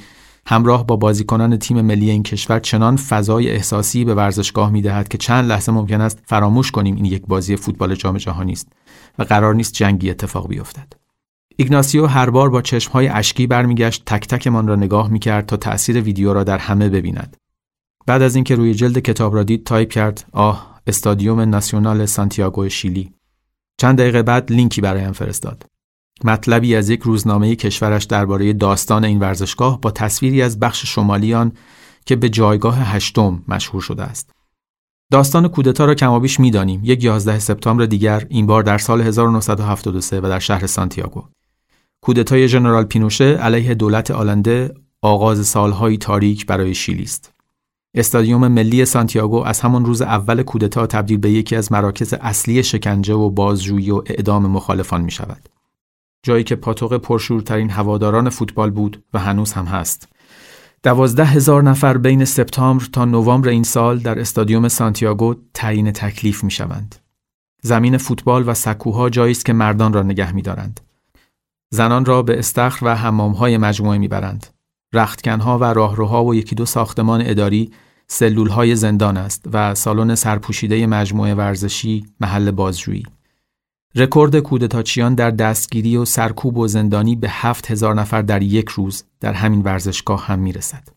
همراه 0.47 0.87
با 0.87 0.95
بازیکنان 0.95 1.57
تیم 1.57 1.81
ملی 1.81 2.09
این 2.09 2.23
کشور 2.23 2.59
چنان 2.59 2.95
فضای 2.95 3.49
احساسی 3.49 4.05
به 4.05 4.15
ورزشگاه 4.15 4.71
می‌دهد 4.71 5.07
که 5.07 5.17
چند 5.17 5.49
لحظه 5.49 5.71
ممکن 5.71 6.01
است 6.01 6.19
فراموش 6.25 6.71
کنیم 6.71 6.95
این 6.95 7.05
یک 7.05 7.23
بازی 7.27 7.55
فوتبال 7.55 7.95
جام 7.95 8.17
جهانی 8.17 8.51
است 8.51 8.67
و 9.19 9.23
قرار 9.23 9.55
نیست 9.55 9.73
جنگی 9.73 10.09
اتفاق 10.09 10.47
بیفتد. 10.47 10.93
ایگناسیو 11.55 12.05
هر 12.05 12.29
بار 12.29 12.49
با 12.49 12.61
چشمهای 12.61 13.07
اشکی 13.07 13.47
برمیگشت 13.47 14.03
تک 14.05 14.27
تکمان 14.27 14.67
را 14.67 14.75
نگاه 14.75 15.09
می‌کرد 15.09 15.45
تا 15.45 15.57
تأثیر 15.57 16.01
ویدیو 16.01 16.33
را 16.33 16.43
در 16.43 16.57
همه 16.57 16.89
ببیند. 16.89 17.37
بعد 18.05 18.21
از 18.21 18.35
اینکه 18.35 18.55
روی 18.55 18.73
جلد 18.73 18.99
کتاب 18.99 19.35
را 19.35 19.43
دید 19.43 19.63
تایپ 19.63 19.89
کرد 19.89 20.25
آه 20.31 20.81
استادیوم 20.87 21.39
ناسیونال 21.39 22.05
سانتیاگو 22.05 22.69
شیلی 22.69 23.13
چند 23.77 23.97
دقیقه 23.97 24.23
بعد 24.23 24.51
لینکی 24.51 24.81
برایم 24.81 25.11
فرستاد 25.11 25.72
مطلبی 26.23 26.75
از 26.75 26.89
یک 26.89 27.01
روزنامه 27.01 27.55
کشورش 27.55 28.03
درباره 28.03 28.53
داستان 28.53 29.05
این 29.05 29.19
ورزشگاه 29.19 29.81
با 29.81 29.91
تصویری 29.91 30.41
از 30.41 30.59
بخش 30.59 30.85
شمالی 30.85 31.33
آن 31.33 31.51
که 32.05 32.15
به 32.15 32.29
جایگاه 32.29 32.95
هشتم 32.95 33.43
مشهور 33.47 33.81
شده 33.81 34.03
است. 34.03 34.29
داستان 35.11 35.47
کودتا 35.47 35.85
را 35.85 35.95
کمابیش 35.95 36.39
می‌دانیم. 36.39 36.81
یک 36.83 37.03
11 37.03 37.39
سپتامبر 37.39 37.85
دیگر 37.85 38.25
این 38.29 38.45
بار 38.45 38.63
در 38.63 38.77
سال 38.77 39.01
1973 39.01 40.19
و 40.19 40.21
در 40.21 40.39
شهر 40.39 40.67
سانتیاگو. 40.67 41.23
کودتای 42.01 42.47
ژنرال 42.47 42.83
پینوشه 42.83 43.25
علیه 43.25 43.73
دولت 43.73 44.11
آلنده 44.11 44.73
آغاز 45.01 45.47
سالهایی 45.47 45.97
تاریک 45.97 46.45
برای 46.45 46.75
شیلی 46.75 47.03
است. 47.03 47.33
استادیوم 47.95 48.47
ملی 48.47 48.85
سانتیاگو 48.85 49.43
از 49.43 49.59
همان 49.59 49.85
روز 49.85 50.01
اول 50.01 50.43
کودتا 50.43 50.87
تبدیل 50.87 51.17
به 51.17 51.31
یکی 51.31 51.55
از 51.55 51.71
مراکز 51.71 52.13
اصلی 52.13 52.63
شکنجه 52.63 53.13
و 53.13 53.29
بازجویی 53.29 53.91
و 53.91 54.01
اعدام 54.05 54.47
مخالفان 54.47 55.01
می 55.01 55.11
شود. 55.11 55.49
جایی 56.23 56.43
که 56.43 56.55
پاتوق 56.55 56.97
پرشورترین 56.97 57.69
هواداران 57.69 58.29
فوتبال 58.29 58.69
بود 58.69 59.03
و 59.13 59.19
هنوز 59.19 59.53
هم 59.53 59.65
هست. 59.65 60.09
دوازده 60.83 61.25
هزار 61.25 61.63
نفر 61.63 61.97
بین 61.97 62.25
سپتامبر 62.25 62.85
تا 62.93 63.05
نوامبر 63.05 63.49
این 63.49 63.63
سال 63.63 63.99
در 63.99 64.19
استادیوم 64.19 64.67
سانتیاگو 64.67 65.35
تعیین 65.53 65.91
تکلیف 65.91 66.43
می 66.43 66.51
شوند. 66.51 66.95
زمین 67.61 67.97
فوتبال 67.97 68.49
و 68.49 68.53
سکوها 68.53 69.09
جایی 69.09 69.31
است 69.31 69.45
که 69.45 69.53
مردان 69.53 69.93
را 69.93 70.03
نگه 70.03 70.31
می 70.31 70.41
دارند. 70.41 70.79
زنان 71.69 72.05
را 72.05 72.21
به 72.21 72.39
استخر 72.39 72.85
و 72.85 72.95
حمامهای 72.95 73.57
مجموعه 73.57 73.97
می 73.97 74.07
برند. 74.07 74.47
رختکنها 74.93 75.57
و 75.57 75.63
راهروها 75.63 76.25
و 76.25 76.35
یکی 76.35 76.55
دو 76.55 76.65
ساختمان 76.65 77.21
اداری 77.25 77.71
سلولهای 78.07 78.75
زندان 78.75 79.17
است 79.17 79.45
و 79.53 79.75
سالن 79.75 80.15
سرپوشیده 80.15 80.87
مجموعه 80.87 81.35
ورزشی 81.35 82.05
محل 82.19 82.51
بازجویی. 82.51 83.03
رکورد 83.95 84.39
کودتاچیان 84.39 85.15
در 85.15 85.31
دستگیری 85.31 85.97
و 85.97 86.05
سرکوب 86.05 86.57
و 86.57 86.67
زندانی 86.67 87.15
به 87.15 87.29
هفت 87.29 87.71
هزار 87.71 87.95
نفر 87.95 88.21
در 88.21 88.41
یک 88.41 88.69
روز 88.69 89.03
در 89.19 89.33
همین 89.33 89.61
ورزشگاه 89.61 90.25
هم 90.25 90.39
می‌رسد. 90.39 90.87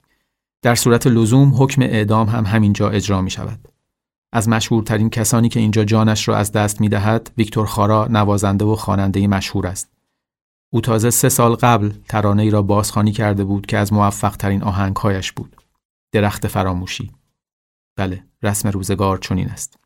در 0.62 0.74
صورت 0.74 1.06
لزوم 1.06 1.52
حکم 1.58 1.82
اعدام 1.82 2.28
هم 2.28 2.46
همینجا 2.46 2.90
اجرا 2.90 3.22
می 3.22 3.30
شود. 3.30 3.68
از 4.32 4.48
مشهورترین 4.48 5.10
کسانی 5.10 5.48
که 5.48 5.60
اینجا 5.60 5.84
جانش 5.84 6.28
را 6.28 6.36
از 6.36 6.52
دست 6.52 6.80
می 6.80 6.88
دهد، 6.88 7.30
ویکتور 7.38 7.66
خارا 7.66 8.06
نوازنده 8.10 8.64
و 8.64 8.76
خواننده 8.76 9.26
مشهور 9.26 9.66
است. 9.66 9.88
او 10.72 10.80
تازه 10.80 11.10
سه 11.10 11.28
سال 11.28 11.54
قبل 11.54 11.92
ترانه 12.08 12.42
ای 12.42 12.50
را 12.50 12.62
بازخوانی 12.62 13.12
کرده 13.12 13.44
بود 13.44 13.66
که 13.66 13.78
از 13.78 13.92
موفق 13.92 14.36
ترین 14.36 14.62
آهنگهایش 14.62 15.32
بود. 15.32 15.56
درخت 16.12 16.46
فراموشی. 16.46 17.10
بله، 17.96 18.24
رسم 18.42 18.68
روزگار 18.68 19.18
چنین 19.18 19.48
است. 19.48 19.78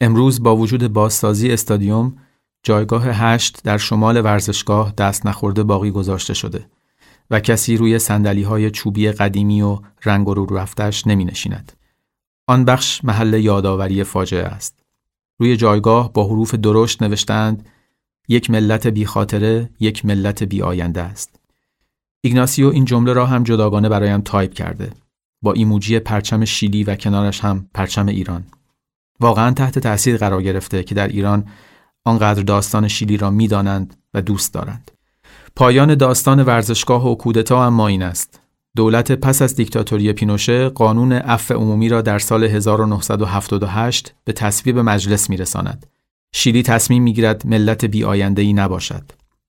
امروز 0.00 0.42
با 0.42 0.56
وجود 0.56 0.92
بازسازی 0.92 1.52
استادیوم 1.52 2.16
جایگاه 2.62 3.04
هشت 3.04 3.60
در 3.64 3.78
شمال 3.78 4.24
ورزشگاه 4.24 4.92
دست 4.98 5.26
نخورده 5.26 5.62
باقی 5.62 5.90
گذاشته 5.90 6.34
شده 6.34 6.66
و 7.30 7.40
کسی 7.40 7.76
روی 7.76 7.98
سندلی 7.98 8.42
های 8.42 8.70
چوبی 8.70 9.12
قدیمی 9.12 9.62
و 9.62 9.78
رنگ 10.04 10.26
رو 10.26 10.56
رفتش 10.56 11.06
نمی 11.06 11.24
نشیند. 11.24 11.72
آن 12.46 12.64
بخش 12.64 13.04
محل 13.04 13.34
یادآوری 13.34 14.04
فاجعه 14.04 14.44
است. 14.44 14.78
روی 15.38 15.56
جایگاه 15.56 16.12
با 16.12 16.24
حروف 16.24 16.54
درشت 16.54 17.02
نوشتند 17.02 17.68
یک 18.28 18.50
ملت 18.50 18.86
بی 18.86 19.06
خاطره، 19.06 19.70
یک 19.80 20.06
ملت 20.06 20.42
بی 20.42 20.62
آینده 20.62 21.02
است. 21.02 21.40
ایگناسیو 22.20 22.68
این 22.68 22.84
جمله 22.84 23.12
را 23.12 23.26
هم 23.26 23.42
جداگانه 23.42 23.88
برایم 23.88 24.20
تایپ 24.20 24.54
کرده. 24.54 24.90
با 25.42 25.52
ایموجی 25.52 25.98
پرچم 25.98 26.44
شیلی 26.44 26.84
و 26.84 26.96
کنارش 26.96 27.40
هم 27.40 27.68
پرچم 27.74 28.06
ایران. 28.06 28.44
واقعا 29.20 29.50
تحت 29.50 29.78
تاثیر 29.78 30.16
قرار 30.16 30.42
گرفته 30.42 30.82
که 30.82 30.94
در 30.94 31.08
ایران 31.08 31.44
آنقدر 32.04 32.42
داستان 32.42 32.88
شیلی 32.88 33.16
را 33.16 33.30
می‌دانند 33.30 33.96
و 34.14 34.22
دوست 34.22 34.54
دارند. 34.54 34.90
پایان 35.56 35.94
داستان 35.94 36.42
ورزشگاه 36.42 37.10
و 37.10 37.14
کودتا 37.14 37.66
اما 37.66 37.88
این 37.88 38.02
است. 38.02 38.40
دولت 38.76 39.12
پس 39.12 39.42
از 39.42 39.56
دیکتاتوری 39.56 40.12
پینوشه 40.12 40.68
قانون 40.68 41.12
عفو 41.12 41.54
عمومی 41.54 41.88
را 41.88 42.02
در 42.02 42.18
سال 42.18 42.44
1978 42.44 44.14
به 44.24 44.32
تصویب 44.32 44.78
مجلس 44.78 45.30
میرساند. 45.30 45.86
شیلی 46.32 46.62
تصمیم 46.62 47.02
می‌گیرد 47.02 47.46
ملت 47.46 47.84
بی 47.84 48.04
ای 48.04 48.52
نباشد. 48.52 49.02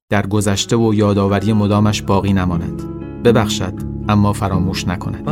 در 0.10 0.28
گذشته 0.28 0.76
و 0.76 0.94
یادآوری 0.94 1.54
مدامش 1.54 2.02
باقی 2.02 2.34
نماند. 2.34 2.82
ببخشد 3.24 3.74
اما 4.10 4.34
فراموش 4.34 4.88
نکند. 4.88 5.30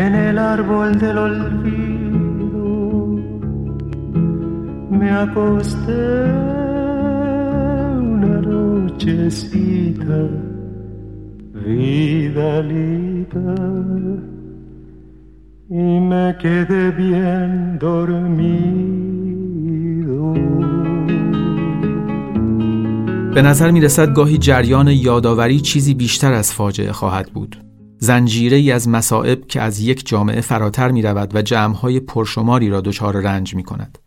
En 0.00 0.14
el 0.14 0.38
árbol 0.38 0.90
del 1.02 1.18
olvido 1.26 1.89
me 5.00 5.10
acosté 5.26 6.02
una 8.12 8.36
nochecita, 8.52 10.20
vidalita, 11.64 13.50
y 15.70 16.00
me 16.10 16.26
quedé 16.42 16.84
bien 17.02 17.50
dormido. 17.86 18.50
به 23.34 23.42
نظر 23.42 23.70
می 23.70 23.80
رسد 23.80 24.14
گاهی 24.14 24.38
جریان 24.38 24.88
یادآوری 24.88 25.60
چیزی 25.60 25.94
بیشتر 25.94 26.32
از 26.32 26.54
فاجعه 26.54 26.92
خواهد 26.92 27.30
بود. 27.34 27.56
زنجیره 27.98 28.56
ای 28.56 28.72
از 28.72 28.88
مصائب 28.88 29.46
که 29.46 29.60
از 29.60 29.80
یک 29.80 30.06
جامعه 30.06 30.40
فراتر 30.40 30.90
می 30.90 31.02
رود 31.02 31.34
و 31.34 31.42
جمعهای 31.42 32.00
پرشماری 32.00 32.68
را 32.68 32.80
دچار 32.80 33.20
رنج 33.20 33.54
می 33.54 33.62
کند. 33.62 33.98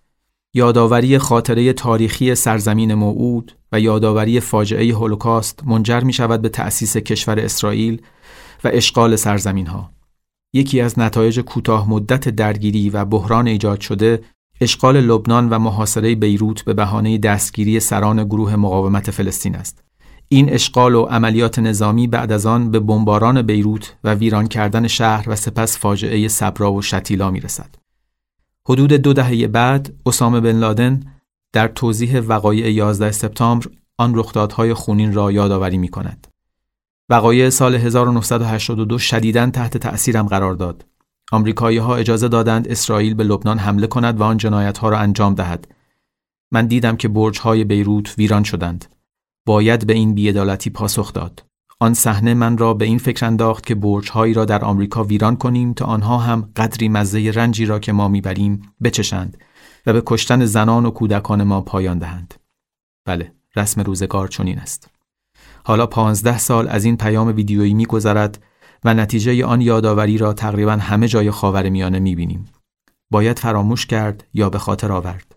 یادآوری 0.56 1.18
خاطره 1.18 1.74
تاریخی 1.74 2.36
سرزمین 2.36 2.94
موعود 2.94 3.58
و 3.72 3.80
یادآوری 3.80 4.40
فاجعه 4.40 4.94
هولوکاست 4.94 5.60
منجر 5.66 6.00
می 6.00 6.14
شود 6.14 6.42
به 6.42 6.50
تأسیس 6.50 6.98
کشور 6.98 7.40
اسرائیل 7.40 8.02
و 8.64 8.70
اشغال 8.74 9.16
سرزمین 9.16 9.68
ها. 9.68 9.92
یکی 10.54 10.82
از 10.82 11.00
نتایج 11.00 11.40
کوتاه 11.40 11.90
مدت 11.90 12.30
درگیری 12.30 12.90
و 12.90 13.06
بحران 13.06 13.48
ایجاد 13.48 13.82
شده 13.82 14.24
اشغال 14.62 15.02
لبنان 15.02 15.50
و 15.50 15.60
محاصره 15.60 16.16
بیروت 16.16 16.66
به 16.66 16.74
بهانه 16.74 17.18
دستگیری 17.18 17.80
سران 17.80 18.24
گروه 18.24 18.56
مقاومت 18.56 19.12
فلسطین 19.12 19.56
است. 19.56 19.84
این 20.30 20.54
اشغال 20.54 20.96
و 20.96 21.04
عملیات 21.04 21.60
نظامی 21.60 22.08
بعد 22.08 22.32
از 22.32 22.46
آن 22.46 22.72
به 22.72 22.80
بمباران 22.80 23.42
بیروت 23.42 23.96
و 24.04 24.14
ویران 24.14 24.48
کردن 24.48 24.88
شهر 24.88 25.30
و 25.30 25.36
سپس 25.36 25.78
فاجعه 25.78 26.28
صبرا 26.28 26.74
و 26.74 26.82
شتیلا 26.82 27.32
می 27.32 27.40
رسد. 27.40 27.83
حدود 28.70 28.94
دو 28.94 29.14
دهه 29.14 29.48
بعد 29.48 29.94
اسامه 30.06 30.40
بن 30.40 30.60
لادن 30.60 31.00
در 31.54 31.68
توضیح 31.68 32.20
وقایع 32.20 32.72
11 32.72 33.12
سپتامبر 33.12 33.68
آن 33.98 34.16
رخدادهای 34.16 34.74
خونین 34.74 35.14
را 35.14 35.32
یادآوری 35.32 35.78
می 35.78 35.88
کند. 35.88 36.28
وقایع 37.10 37.50
سال 37.50 37.76
1982 37.76 38.98
شدیداً 38.98 39.50
تحت 39.50 39.78
تأثیرم 39.78 40.28
قرار 40.28 40.54
داد. 40.54 40.86
آمریکایی 41.32 41.78
ها 41.78 41.96
اجازه 41.96 42.28
دادند 42.28 42.68
اسرائیل 42.68 43.14
به 43.14 43.24
لبنان 43.24 43.58
حمله 43.58 43.88
کند 43.88 44.20
و 44.20 44.24
آن 44.24 44.38
جنایت 44.38 44.78
ها 44.78 44.90
را 44.90 44.98
انجام 44.98 45.36
دهد. 45.36 45.68
من 46.52 46.68
دیدم 46.68 46.96
که 46.96 47.08
برج 47.08 47.40
های 47.40 47.64
بیروت 47.64 48.16
ویران 48.18 48.44
شدند. 48.44 48.86
باید 49.46 49.88
به 49.88 49.94
این 49.94 50.16
بیعدالتی 50.16 50.70
پاسخ 50.70 51.14
داد. 51.14 51.44
آن 51.84 51.94
صحنه 51.94 52.34
من 52.34 52.58
را 52.58 52.74
به 52.74 52.86
این 52.86 52.98
فکر 52.98 53.26
انداخت 53.26 53.66
که 53.66 53.76
برجهایی 53.76 54.34
را 54.34 54.46
در 54.46 54.66
آمریکا 54.66 55.04
ویران 55.04 55.36
کنیم 55.36 55.74
تا 55.74 55.86
آنها 55.86 56.18
هم 56.18 56.50
قدری 56.56 56.90
مزه 56.90 57.32
رنجی 57.32 57.66
را 57.66 57.80
که 57.80 57.92
ما 57.92 58.08
می‌بریم 58.08 58.62
بچشند 58.84 59.38
و 59.86 59.94
به 59.94 60.04
کشتن 60.06 60.46
زنان 60.46 60.86
و 60.86 60.92
کودکان 60.92 61.44
ما 61.44 61.62
پایان 61.62 62.00
دهند. 62.00 62.34
بله، 63.06 63.32
رسم 63.56 63.82
روزگار 63.82 64.28
چنین 64.28 64.60
است. 64.60 64.90
حالا 65.64 65.88
پانزده 65.88 66.38
سال 66.38 66.68
از 66.68 66.86
این 66.86 66.98
پیام 66.98 67.28
ویدیویی 67.36 67.74
میگذرد 67.74 68.44
و 68.84 68.94
نتیجه 68.94 69.46
آن 69.46 69.62
یادآوری 69.62 70.18
را 70.18 70.34
تقریبا 70.34 70.72
همه 70.72 71.08
جای 71.08 71.32
خاور 71.32 71.70
میانه 71.70 72.00
می‌بینیم. 72.00 72.46
باید 73.12 73.40
فراموش 73.40 73.86
کرد 73.86 74.28
یا 74.34 74.50
به 74.50 74.60
خاطر 74.60 74.92
آورد. 74.92 75.36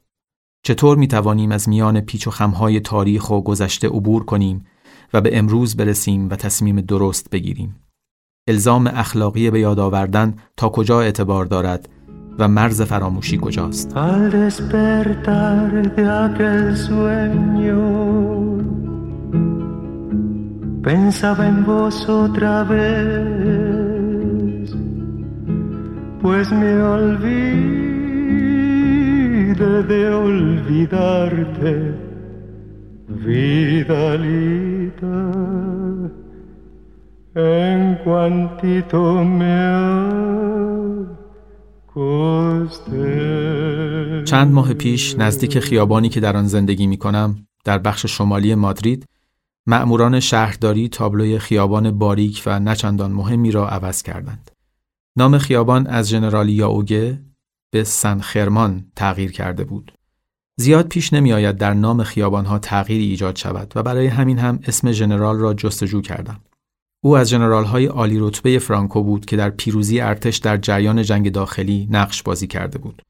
چطور 0.63 0.97
می 0.97 1.09
توانیم 1.09 1.53
از 1.53 1.69
میان 1.69 2.01
پیچ 2.01 2.27
و 2.27 2.31
خمهای 2.31 2.81
تاریخ 2.81 3.31
و 3.31 3.41
گذشته 3.41 3.89
عبور 3.89 4.25
کنیم 4.25 4.67
و 5.15 5.21
به 5.21 5.39
امروز 5.39 5.77
برسیم 5.77 6.29
و 6.31 6.37
تصمیم 6.37 6.81
درست 6.81 7.31
بگیریم. 7.31 7.77
الزام 8.49 8.87
اخلاقی 8.87 9.51
به 9.51 9.61
یاد 9.61 9.79
آوردن 9.79 10.35
تا 10.57 10.69
کجا 10.69 11.01
اعتبار 11.01 11.45
دارد 11.45 11.89
و 12.39 12.49
مرز 12.49 12.83
فراموشی 12.83 13.39
کجاست؟ 13.43 13.95
Pensaba 20.87 21.45
en 21.53 21.59
vos 21.65 21.97
otra 22.09 22.63
vez, 22.63 23.17
pues 26.23 26.47
me 26.53 26.73
olvidé 26.97 28.07
de 29.93 30.01
olvidarte, 30.15 31.73
vidalita, 33.09 34.37
en 37.35 37.99
cuantito 38.05 39.25
me 39.25 39.57
چند 44.25 44.53
ماه 44.53 44.75
پیش 44.75 45.19
نزدیک 45.19 45.61
خیابانی 45.61 46.09
که 46.09 46.21
در 46.21 46.37
آن 46.37 46.47
زندگی 46.47 46.87
می 46.87 46.97
کنم 46.97 47.47
در 47.65 47.79
بخش 47.79 48.07
شمالی 48.07 48.55
مادرید 48.55 49.07
مأموران 49.67 50.21
شهرداری 50.21 50.89
تابلوی 50.89 51.39
خیابان 51.39 51.99
باریک 51.99 52.43
و 52.47 52.61
نچندان 52.61 53.13
مهمی 53.13 53.51
را 53.51 53.69
عوض 53.69 54.03
کردند. 54.03 54.51
نام 55.17 55.39
خیابان 55.39 55.87
از 55.87 56.09
ژنرال 56.09 56.49
یاوگه 56.49 57.23
به 57.71 57.85
سن 57.85 58.21
خرمان 58.21 58.85
تغییر 58.97 59.33
کرده 59.33 59.65
بود. 59.65 59.93
زیاد 60.59 60.89
پیش 60.89 61.13
نمی 61.13 61.33
آید 61.33 61.57
در 61.57 61.75
نام 61.75 62.03
خیابانها 62.03 62.59
تغییری 62.59 63.05
ایجاد 63.05 63.37
شود 63.37 63.73
و 63.75 63.83
برای 63.83 64.07
همین 64.07 64.39
هم 64.39 64.61
اسم 64.67 64.93
ژنرال 64.93 65.39
را 65.39 65.55
جستجو 65.55 66.01
کردم. 66.01 66.41
او 67.05 67.17
از 67.17 67.29
ژنرال 67.29 67.65
های 67.65 67.87
عالی 67.87 68.19
رتبه 68.19 68.59
فرانکو 68.59 69.03
بود 69.03 69.27
که 69.27 69.37
در 69.37 69.51
پیروزی 69.51 70.01
ارتش 70.01 70.37
در 70.37 70.57
جریان 70.57 71.03
جنگ 71.03 71.33
داخلی 71.33 71.89
نقش 71.91 72.23
بازی 72.23 72.47
کرده 72.47 72.79
بود. 72.79 73.03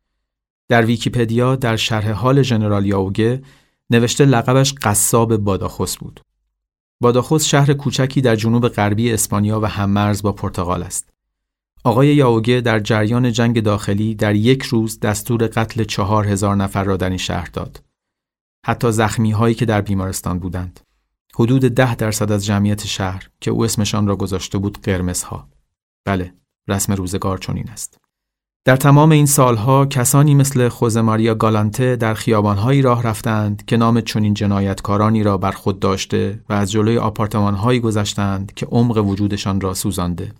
در 0.69 0.85
ویکیپدیا 0.85 1.57
در 1.57 1.77
شرح 1.77 2.11
حال 2.11 2.43
ژنرال 2.43 2.87
یاوگه 2.87 3.43
نوشته 3.91 4.25
لقبش 4.25 4.75
قصاب 4.83 5.37
باداخوس 5.37 5.97
بود. 5.97 6.21
باداخوس 7.01 7.45
شهر 7.45 7.73
کوچکی 7.73 8.21
در 8.21 8.37
جنوب 8.37 8.69
غربی 8.69 9.13
اسپانیا 9.13 9.61
و 9.61 9.65
هممرز 9.65 10.23
با 10.23 10.33
پرتغال 10.33 10.83
است. 10.83 11.16
آقای 11.87 12.15
یاوگه 12.15 12.61
در 12.61 12.81
جریان 12.81 13.33
جنگ 13.33 13.63
داخلی 13.63 14.15
در 14.15 14.35
یک 14.35 14.63
روز 14.63 15.01
دستور 15.01 15.47
قتل 15.47 15.85
چهار 15.85 16.27
هزار 16.27 16.57
نفر 16.57 16.85
را 16.85 16.97
در 16.97 17.09
این 17.09 17.19
شهر 17.19 17.49
داد. 17.53 17.83
حتی 18.67 18.93
زخمی 18.93 19.31
هایی 19.31 19.55
که 19.55 19.67
در 19.67 19.81
بیمارستان 19.81 20.39
بودند. 20.39 20.81
حدود 21.35 21.63
ده 21.63 21.95
درصد 21.95 22.33
از 22.33 22.45
جمعیت 22.45 22.87
شهر 22.87 23.29
که 23.41 23.51
او 23.51 23.65
اسمشان 23.65 24.07
را 24.07 24.17
گذاشته 24.17 24.59
بود 24.59 24.79
قرمزها. 24.83 25.49
بله، 26.05 26.35
رسم 26.69 26.93
روزگار 26.93 27.39
چنین 27.39 27.69
است. 27.71 27.99
در 28.65 28.77
تمام 28.77 29.11
این 29.11 29.27
سالها 29.27 29.87
کسانی 29.87 30.35
مثل 30.35 30.69
خوزه 30.69 31.01
ماریا 31.01 31.35
گالانته 31.35 31.97
در 31.97 32.15
خیابانهایی 32.15 32.83
راه 32.83 33.03
رفتند 33.03 33.65
که 33.65 33.77
نام 33.77 34.01
چنین 34.01 34.35
جنایتکارانی 34.35 35.23
را 35.23 35.39
بر 35.39 35.53
خود 35.53 35.81
داشته 35.81 36.41
و 36.49 36.53
از 36.53 36.71
جلوی 36.71 36.99
آپارتمانهایی 36.99 37.81
گذشتند 37.81 38.55
که 38.55 38.67
عمق 38.67 38.97
وجودشان 38.97 39.61
را 39.61 39.75
سوزانده. 39.75 40.33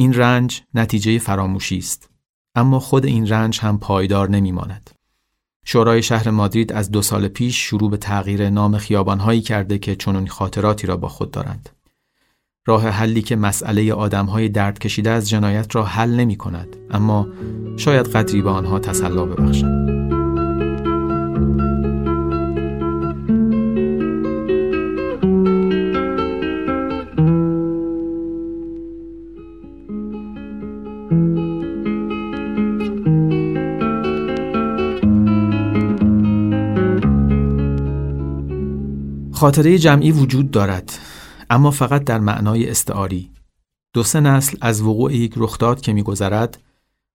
این 0.00 0.14
رنج 0.14 0.62
نتیجه 0.74 1.18
فراموشی 1.18 1.78
است. 1.78 2.10
اما 2.54 2.80
خود 2.80 3.06
این 3.06 3.28
رنج 3.28 3.58
هم 3.60 3.78
پایدار 3.78 4.30
نمیماند. 4.30 4.90
شورای 5.64 6.02
شهر 6.02 6.30
مادرید 6.30 6.72
از 6.72 6.90
دو 6.90 7.02
سال 7.02 7.28
پیش 7.28 7.56
شروع 7.56 7.90
به 7.90 7.96
تغییر 7.96 8.50
نام 8.50 8.78
خیابانهایی 8.78 9.40
کرده 9.40 9.78
که 9.78 9.96
چنین 9.96 10.26
خاطراتی 10.26 10.86
را 10.86 10.96
با 10.96 11.08
خود 11.08 11.30
دارند. 11.30 11.68
راه 12.66 12.88
حلی 12.88 13.22
که 13.22 13.36
مسئله 13.36 13.92
آدمهای 13.92 14.48
درد 14.48 14.78
کشیده 14.78 15.10
از 15.10 15.28
جنایت 15.28 15.76
را 15.76 15.84
حل 15.84 16.10
نمی 16.10 16.36
کند 16.36 16.76
اما 16.90 17.28
شاید 17.76 18.08
قدری 18.08 18.42
به 18.42 18.50
آنها 18.50 18.78
تسلا 18.78 19.24
ببخشد. 19.24 19.97
خاطره 39.38 39.78
جمعی 39.78 40.12
وجود 40.12 40.50
دارد 40.50 40.98
اما 41.50 41.70
فقط 41.70 42.04
در 42.04 42.20
معنای 42.20 42.70
استعاری 42.70 43.30
دو 43.94 44.02
سه 44.02 44.20
نسل 44.20 44.56
از 44.60 44.82
وقوع 44.82 45.14
یک 45.14 45.32
رخداد 45.36 45.80
که 45.80 45.92
میگذرد 45.92 46.62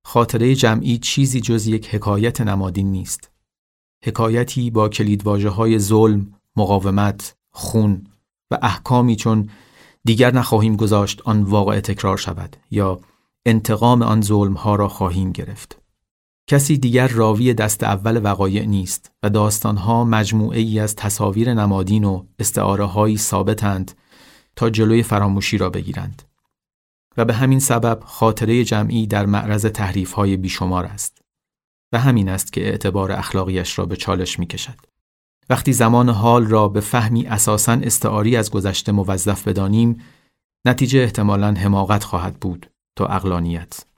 خاطره 0.06 0.56
جمعی 0.56 0.98
چیزی 0.98 1.42
جز 1.42 1.68
یک 1.68 1.96
حکایت 1.96 2.42
نمادین 2.42 2.92
نیست 2.92 3.32
حکایتی 4.04 4.72
با 4.72 4.90
کلیدواژه 4.90 5.50
های 5.50 5.80
ظلم، 5.80 6.34
مقاومت، 6.56 7.36
خون 7.52 8.08
و 8.52 8.58
احکامی 8.62 9.16
چون 9.16 9.50
دیگر 10.04 10.34
نخواهیم 10.34 10.76
گذاشت 10.76 11.22
آن 11.26 11.44
واقع 11.44 11.80
تکرار 11.80 12.18
شود 12.18 12.58
یا 12.72 13.00
انتقام 13.46 14.02
آن 14.02 14.22
ظلم 14.22 14.54
ها 14.54 14.76
را 14.76 14.88
خواهیم 14.88 15.32
گرفت. 15.32 15.83
کسی 16.54 16.78
دیگر 16.78 17.08
راوی 17.08 17.54
دست 17.54 17.84
اول 17.84 18.22
وقایع 18.24 18.66
نیست 18.66 19.12
و 19.24 19.30
داستانها 19.30 20.04
مجموعه 20.04 20.60
ای 20.60 20.80
از 20.80 20.96
تصاویر 20.96 21.54
نمادین 21.54 22.04
و 22.04 22.26
استعاره 22.40 22.86
هایی 22.86 23.18
ثابتند 23.18 23.92
تا 24.56 24.70
جلوی 24.70 25.04
فراموشی 25.04 25.58
را 25.58 25.70
بگیرند. 25.70 26.22
و 27.18 27.26
به 27.26 27.34
همین 27.34 27.60
سبب 27.60 28.00
خاطره 28.06 28.64
جمعی 28.64 29.08
در 29.08 29.26
معرض 29.26 29.66
تحریف 29.66 30.12
های 30.12 30.38
بیشمار 30.38 30.86
است. 30.86 31.22
و 31.94 32.00
همین 32.00 32.30
است 32.30 32.54
که 32.54 32.62
اعتبار 32.62 33.12
اخلاقیش 33.12 33.80
را 33.80 33.86
به 33.86 33.96
چالش 33.96 34.40
می 34.40 34.48
کشد. 34.48 34.78
وقتی 35.50 35.74
زمان 35.74 36.10
حال 36.10 36.46
را 36.46 36.68
به 36.68 36.80
فهمی 36.80 37.26
اساساً 37.26 37.72
استعاری 37.72 38.36
از 38.36 38.52
گذشته 38.52 38.92
موظف 38.92 39.48
بدانیم، 39.48 40.02
نتیجه 40.66 41.00
احتمالاً 41.00 41.54
حماقت 41.54 42.04
خواهد 42.04 42.40
بود 42.40 42.70
تا 42.98 43.06
اقلانیت. 43.06 43.93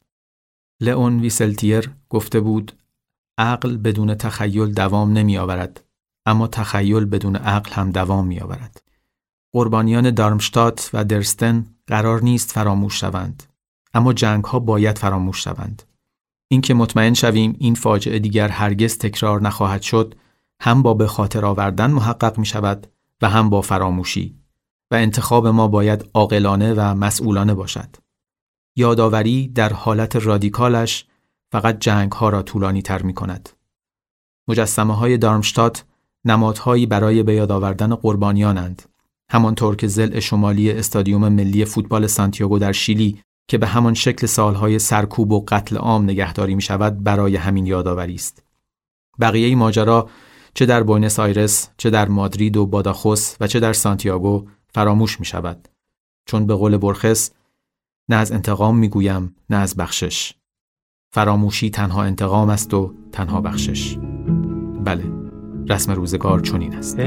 لئون 0.82 1.20
ویسلتیر 1.20 1.92
گفته 2.10 2.40
بود 2.40 2.72
عقل 3.38 3.78
بدون 3.78 4.16
تخیل 4.16 4.74
دوام 4.74 5.14
نمی 5.14 5.38
آورد 5.38 5.84
اما 6.26 6.48
تخیل 6.48 7.06
بدون 7.06 7.36
عقل 7.36 7.72
هم 7.72 7.92
دوام 7.92 8.28
می 8.28 8.40
آورد. 8.40 8.82
قربانیان 9.54 10.12
دارمشتات 10.12 10.90
و 10.94 11.04
درستن 11.04 11.66
قرار 11.88 12.22
نیست 12.22 12.52
فراموش 12.52 13.00
شوند 13.00 13.44
اما 13.94 14.14
جنگ 14.14 14.44
ها 14.44 14.60
باید 14.60 14.98
فراموش 14.98 15.44
شوند. 15.44 15.84
اینکه 16.48 16.74
مطمئن 16.74 17.14
شویم 17.14 17.56
این 17.60 17.76
فاجعه 17.76 18.20
دیگر 18.20 18.48
هرگز 18.48 18.98
تکرار 18.98 19.42
نخواهد 19.42 19.82
شد 19.82 20.16
هم 20.60 20.82
با 20.82 20.94
به 20.94 21.08
خاطر 21.08 21.46
آوردن 21.46 21.92
محقق 21.92 22.38
می 22.38 22.46
شود 22.46 22.88
و 23.22 23.30
هم 23.30 23.50
با 23.50 23.62
فراموشی 23.62 24.36
و 24.92 24.96
انتخاب 24.96 25.48
ما 25.48 25.68
باید 25.68 26.10
عاقلانه 26.14 26.74
و 26.74 26.82
مسئولانه 26.82 27.54
باشد. 27.54 27.96
یادآوری 28.76 29.48
در 29.48 29.74
حالت 29.74 30.16
رادیکالش 30.16 31.06
فقط 31.52 31.80
جنگ 31.80 32.12
ها 32.12 32.30
را 32.30 32.42
طولانی 32.42 32.82
تر 32.82 33.02
می 33.02 33.14
کند. 33.14 33.50
مجسمه 34.48 34.96
های 34.96 35.18
دارمشتات 35.18 35.86
نمادهایی 36.26 36.86
برای 36.86 37.24
به 37.24 37.34
یاد 37.34 37.52
آوردن 37.52 37.96
قربانیانند. 37.96 38.82
همانطور 39.32 39.76
که 39.76 39.88
زل 39.88 40.20
شمالی 40.20 40.72
استادیوم 40.72 41.30
ملی 41.30 41.66
فوتبال 41.66 42.08
سانتیاگو 42.08 42.60
در 42.60 42.72
شیلی 42.72 43.22
که 43.48 43.58
به 43.58 43.68
همان 43.68 43.94
شکل 43.94 44.28
سالهای 44.28 44.80
سرکوب 44.80 45.32
و 45.32 45.46
قتل 45.48 45.78
عام 45.78 46.04
نگهداری 46.04 46.56
می 46.56 46.62
شود 46.62 47.04
برای 47.04 47.36
همین 47.36 47.66
یادآوری 47.66 48.16
است. 48.16 48.44
بقیه 49.20 49.56
ماجرا 49.56 50.10
چه 50.54 50.66
در 50.66 50.84
بوینس 50.84 51.20
آیرس، 51.20 51.70
چه 51.78 51.90
در 51.90 52.08
مادرید 52.08 52.58
و 52.58 52.66
باداخوس 52.66 53.36
و 53.40 53.48
چه 53.48 53.60
در 53.60 53.74
سانتیاگو 53.74 54.48
فراموش 54.74 55.20
می 55.20 55.26
شود. 55.26 55.68
چون 56.26 56.48
به 56.48 56.56
قول 56.56 56.78
برخس 56.78 57.32
نه 58.10 58.16
از 58.16 58.32
انتقام 58.32 58.78
می‌گویم 58.78 59.36
نه 59.50 59.58
از 59.58 59.76
بخشش. 59.76 60.34
فراموشی 61.14 61.70
تنها 61.70 62.04
انتقام 62.04 62.50
است 62.50 62.74
و 62.74 62.94
تنها 63.12 63.42
بخشش. 63.42 63.98
بله 64.84 65.04
رسم 65.70 65.92
روزگار 65.92 66.40
چنین 66.40 66.76
است. 66.76 67.00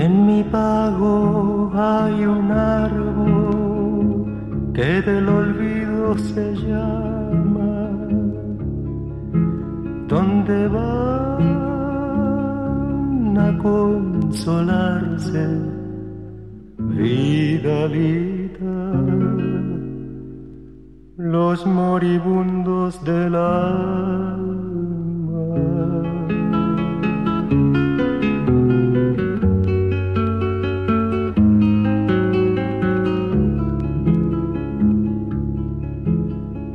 Los 21.18 21.66
moribundos 21.66 23.04
del 23.04 23.34
alma. 23.34 24.46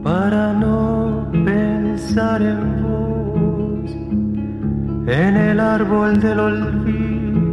Para 0.03 0.51
no 0.51 1.25
pensar 1.45 2.41
en 2.41 2.84
vos, 2.84 3.91
en 5.08 5.38
el 5.38 5.60
árbol 5.62 6.19
del 6.19 6.39
olvido, 6.39 7.47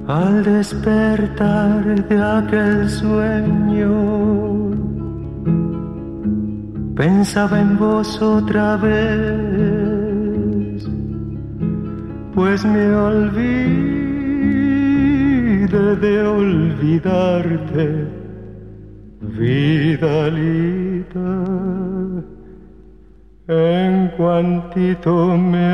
Al 0.07 0.43
despertar 0.43 2.07
de 2.09 2.21
aquel 2.21 2.89
sueño, 2.89 4.66
pensaba 6.97 7.59
en 7.59 7.77
vos 7.77 8.19
otra 8.21 8.75
vez, 8.77 8.97
pues 12.33 12.65
me 12.65 12.91
olvidé 12.95 13.77
de 16.01 16.21
olvidarte, 16.23 18.07
vidalita, 19.21 20.25
en 23.47 24.07
cuantito 24.17 25.37
me. 25.37 25.67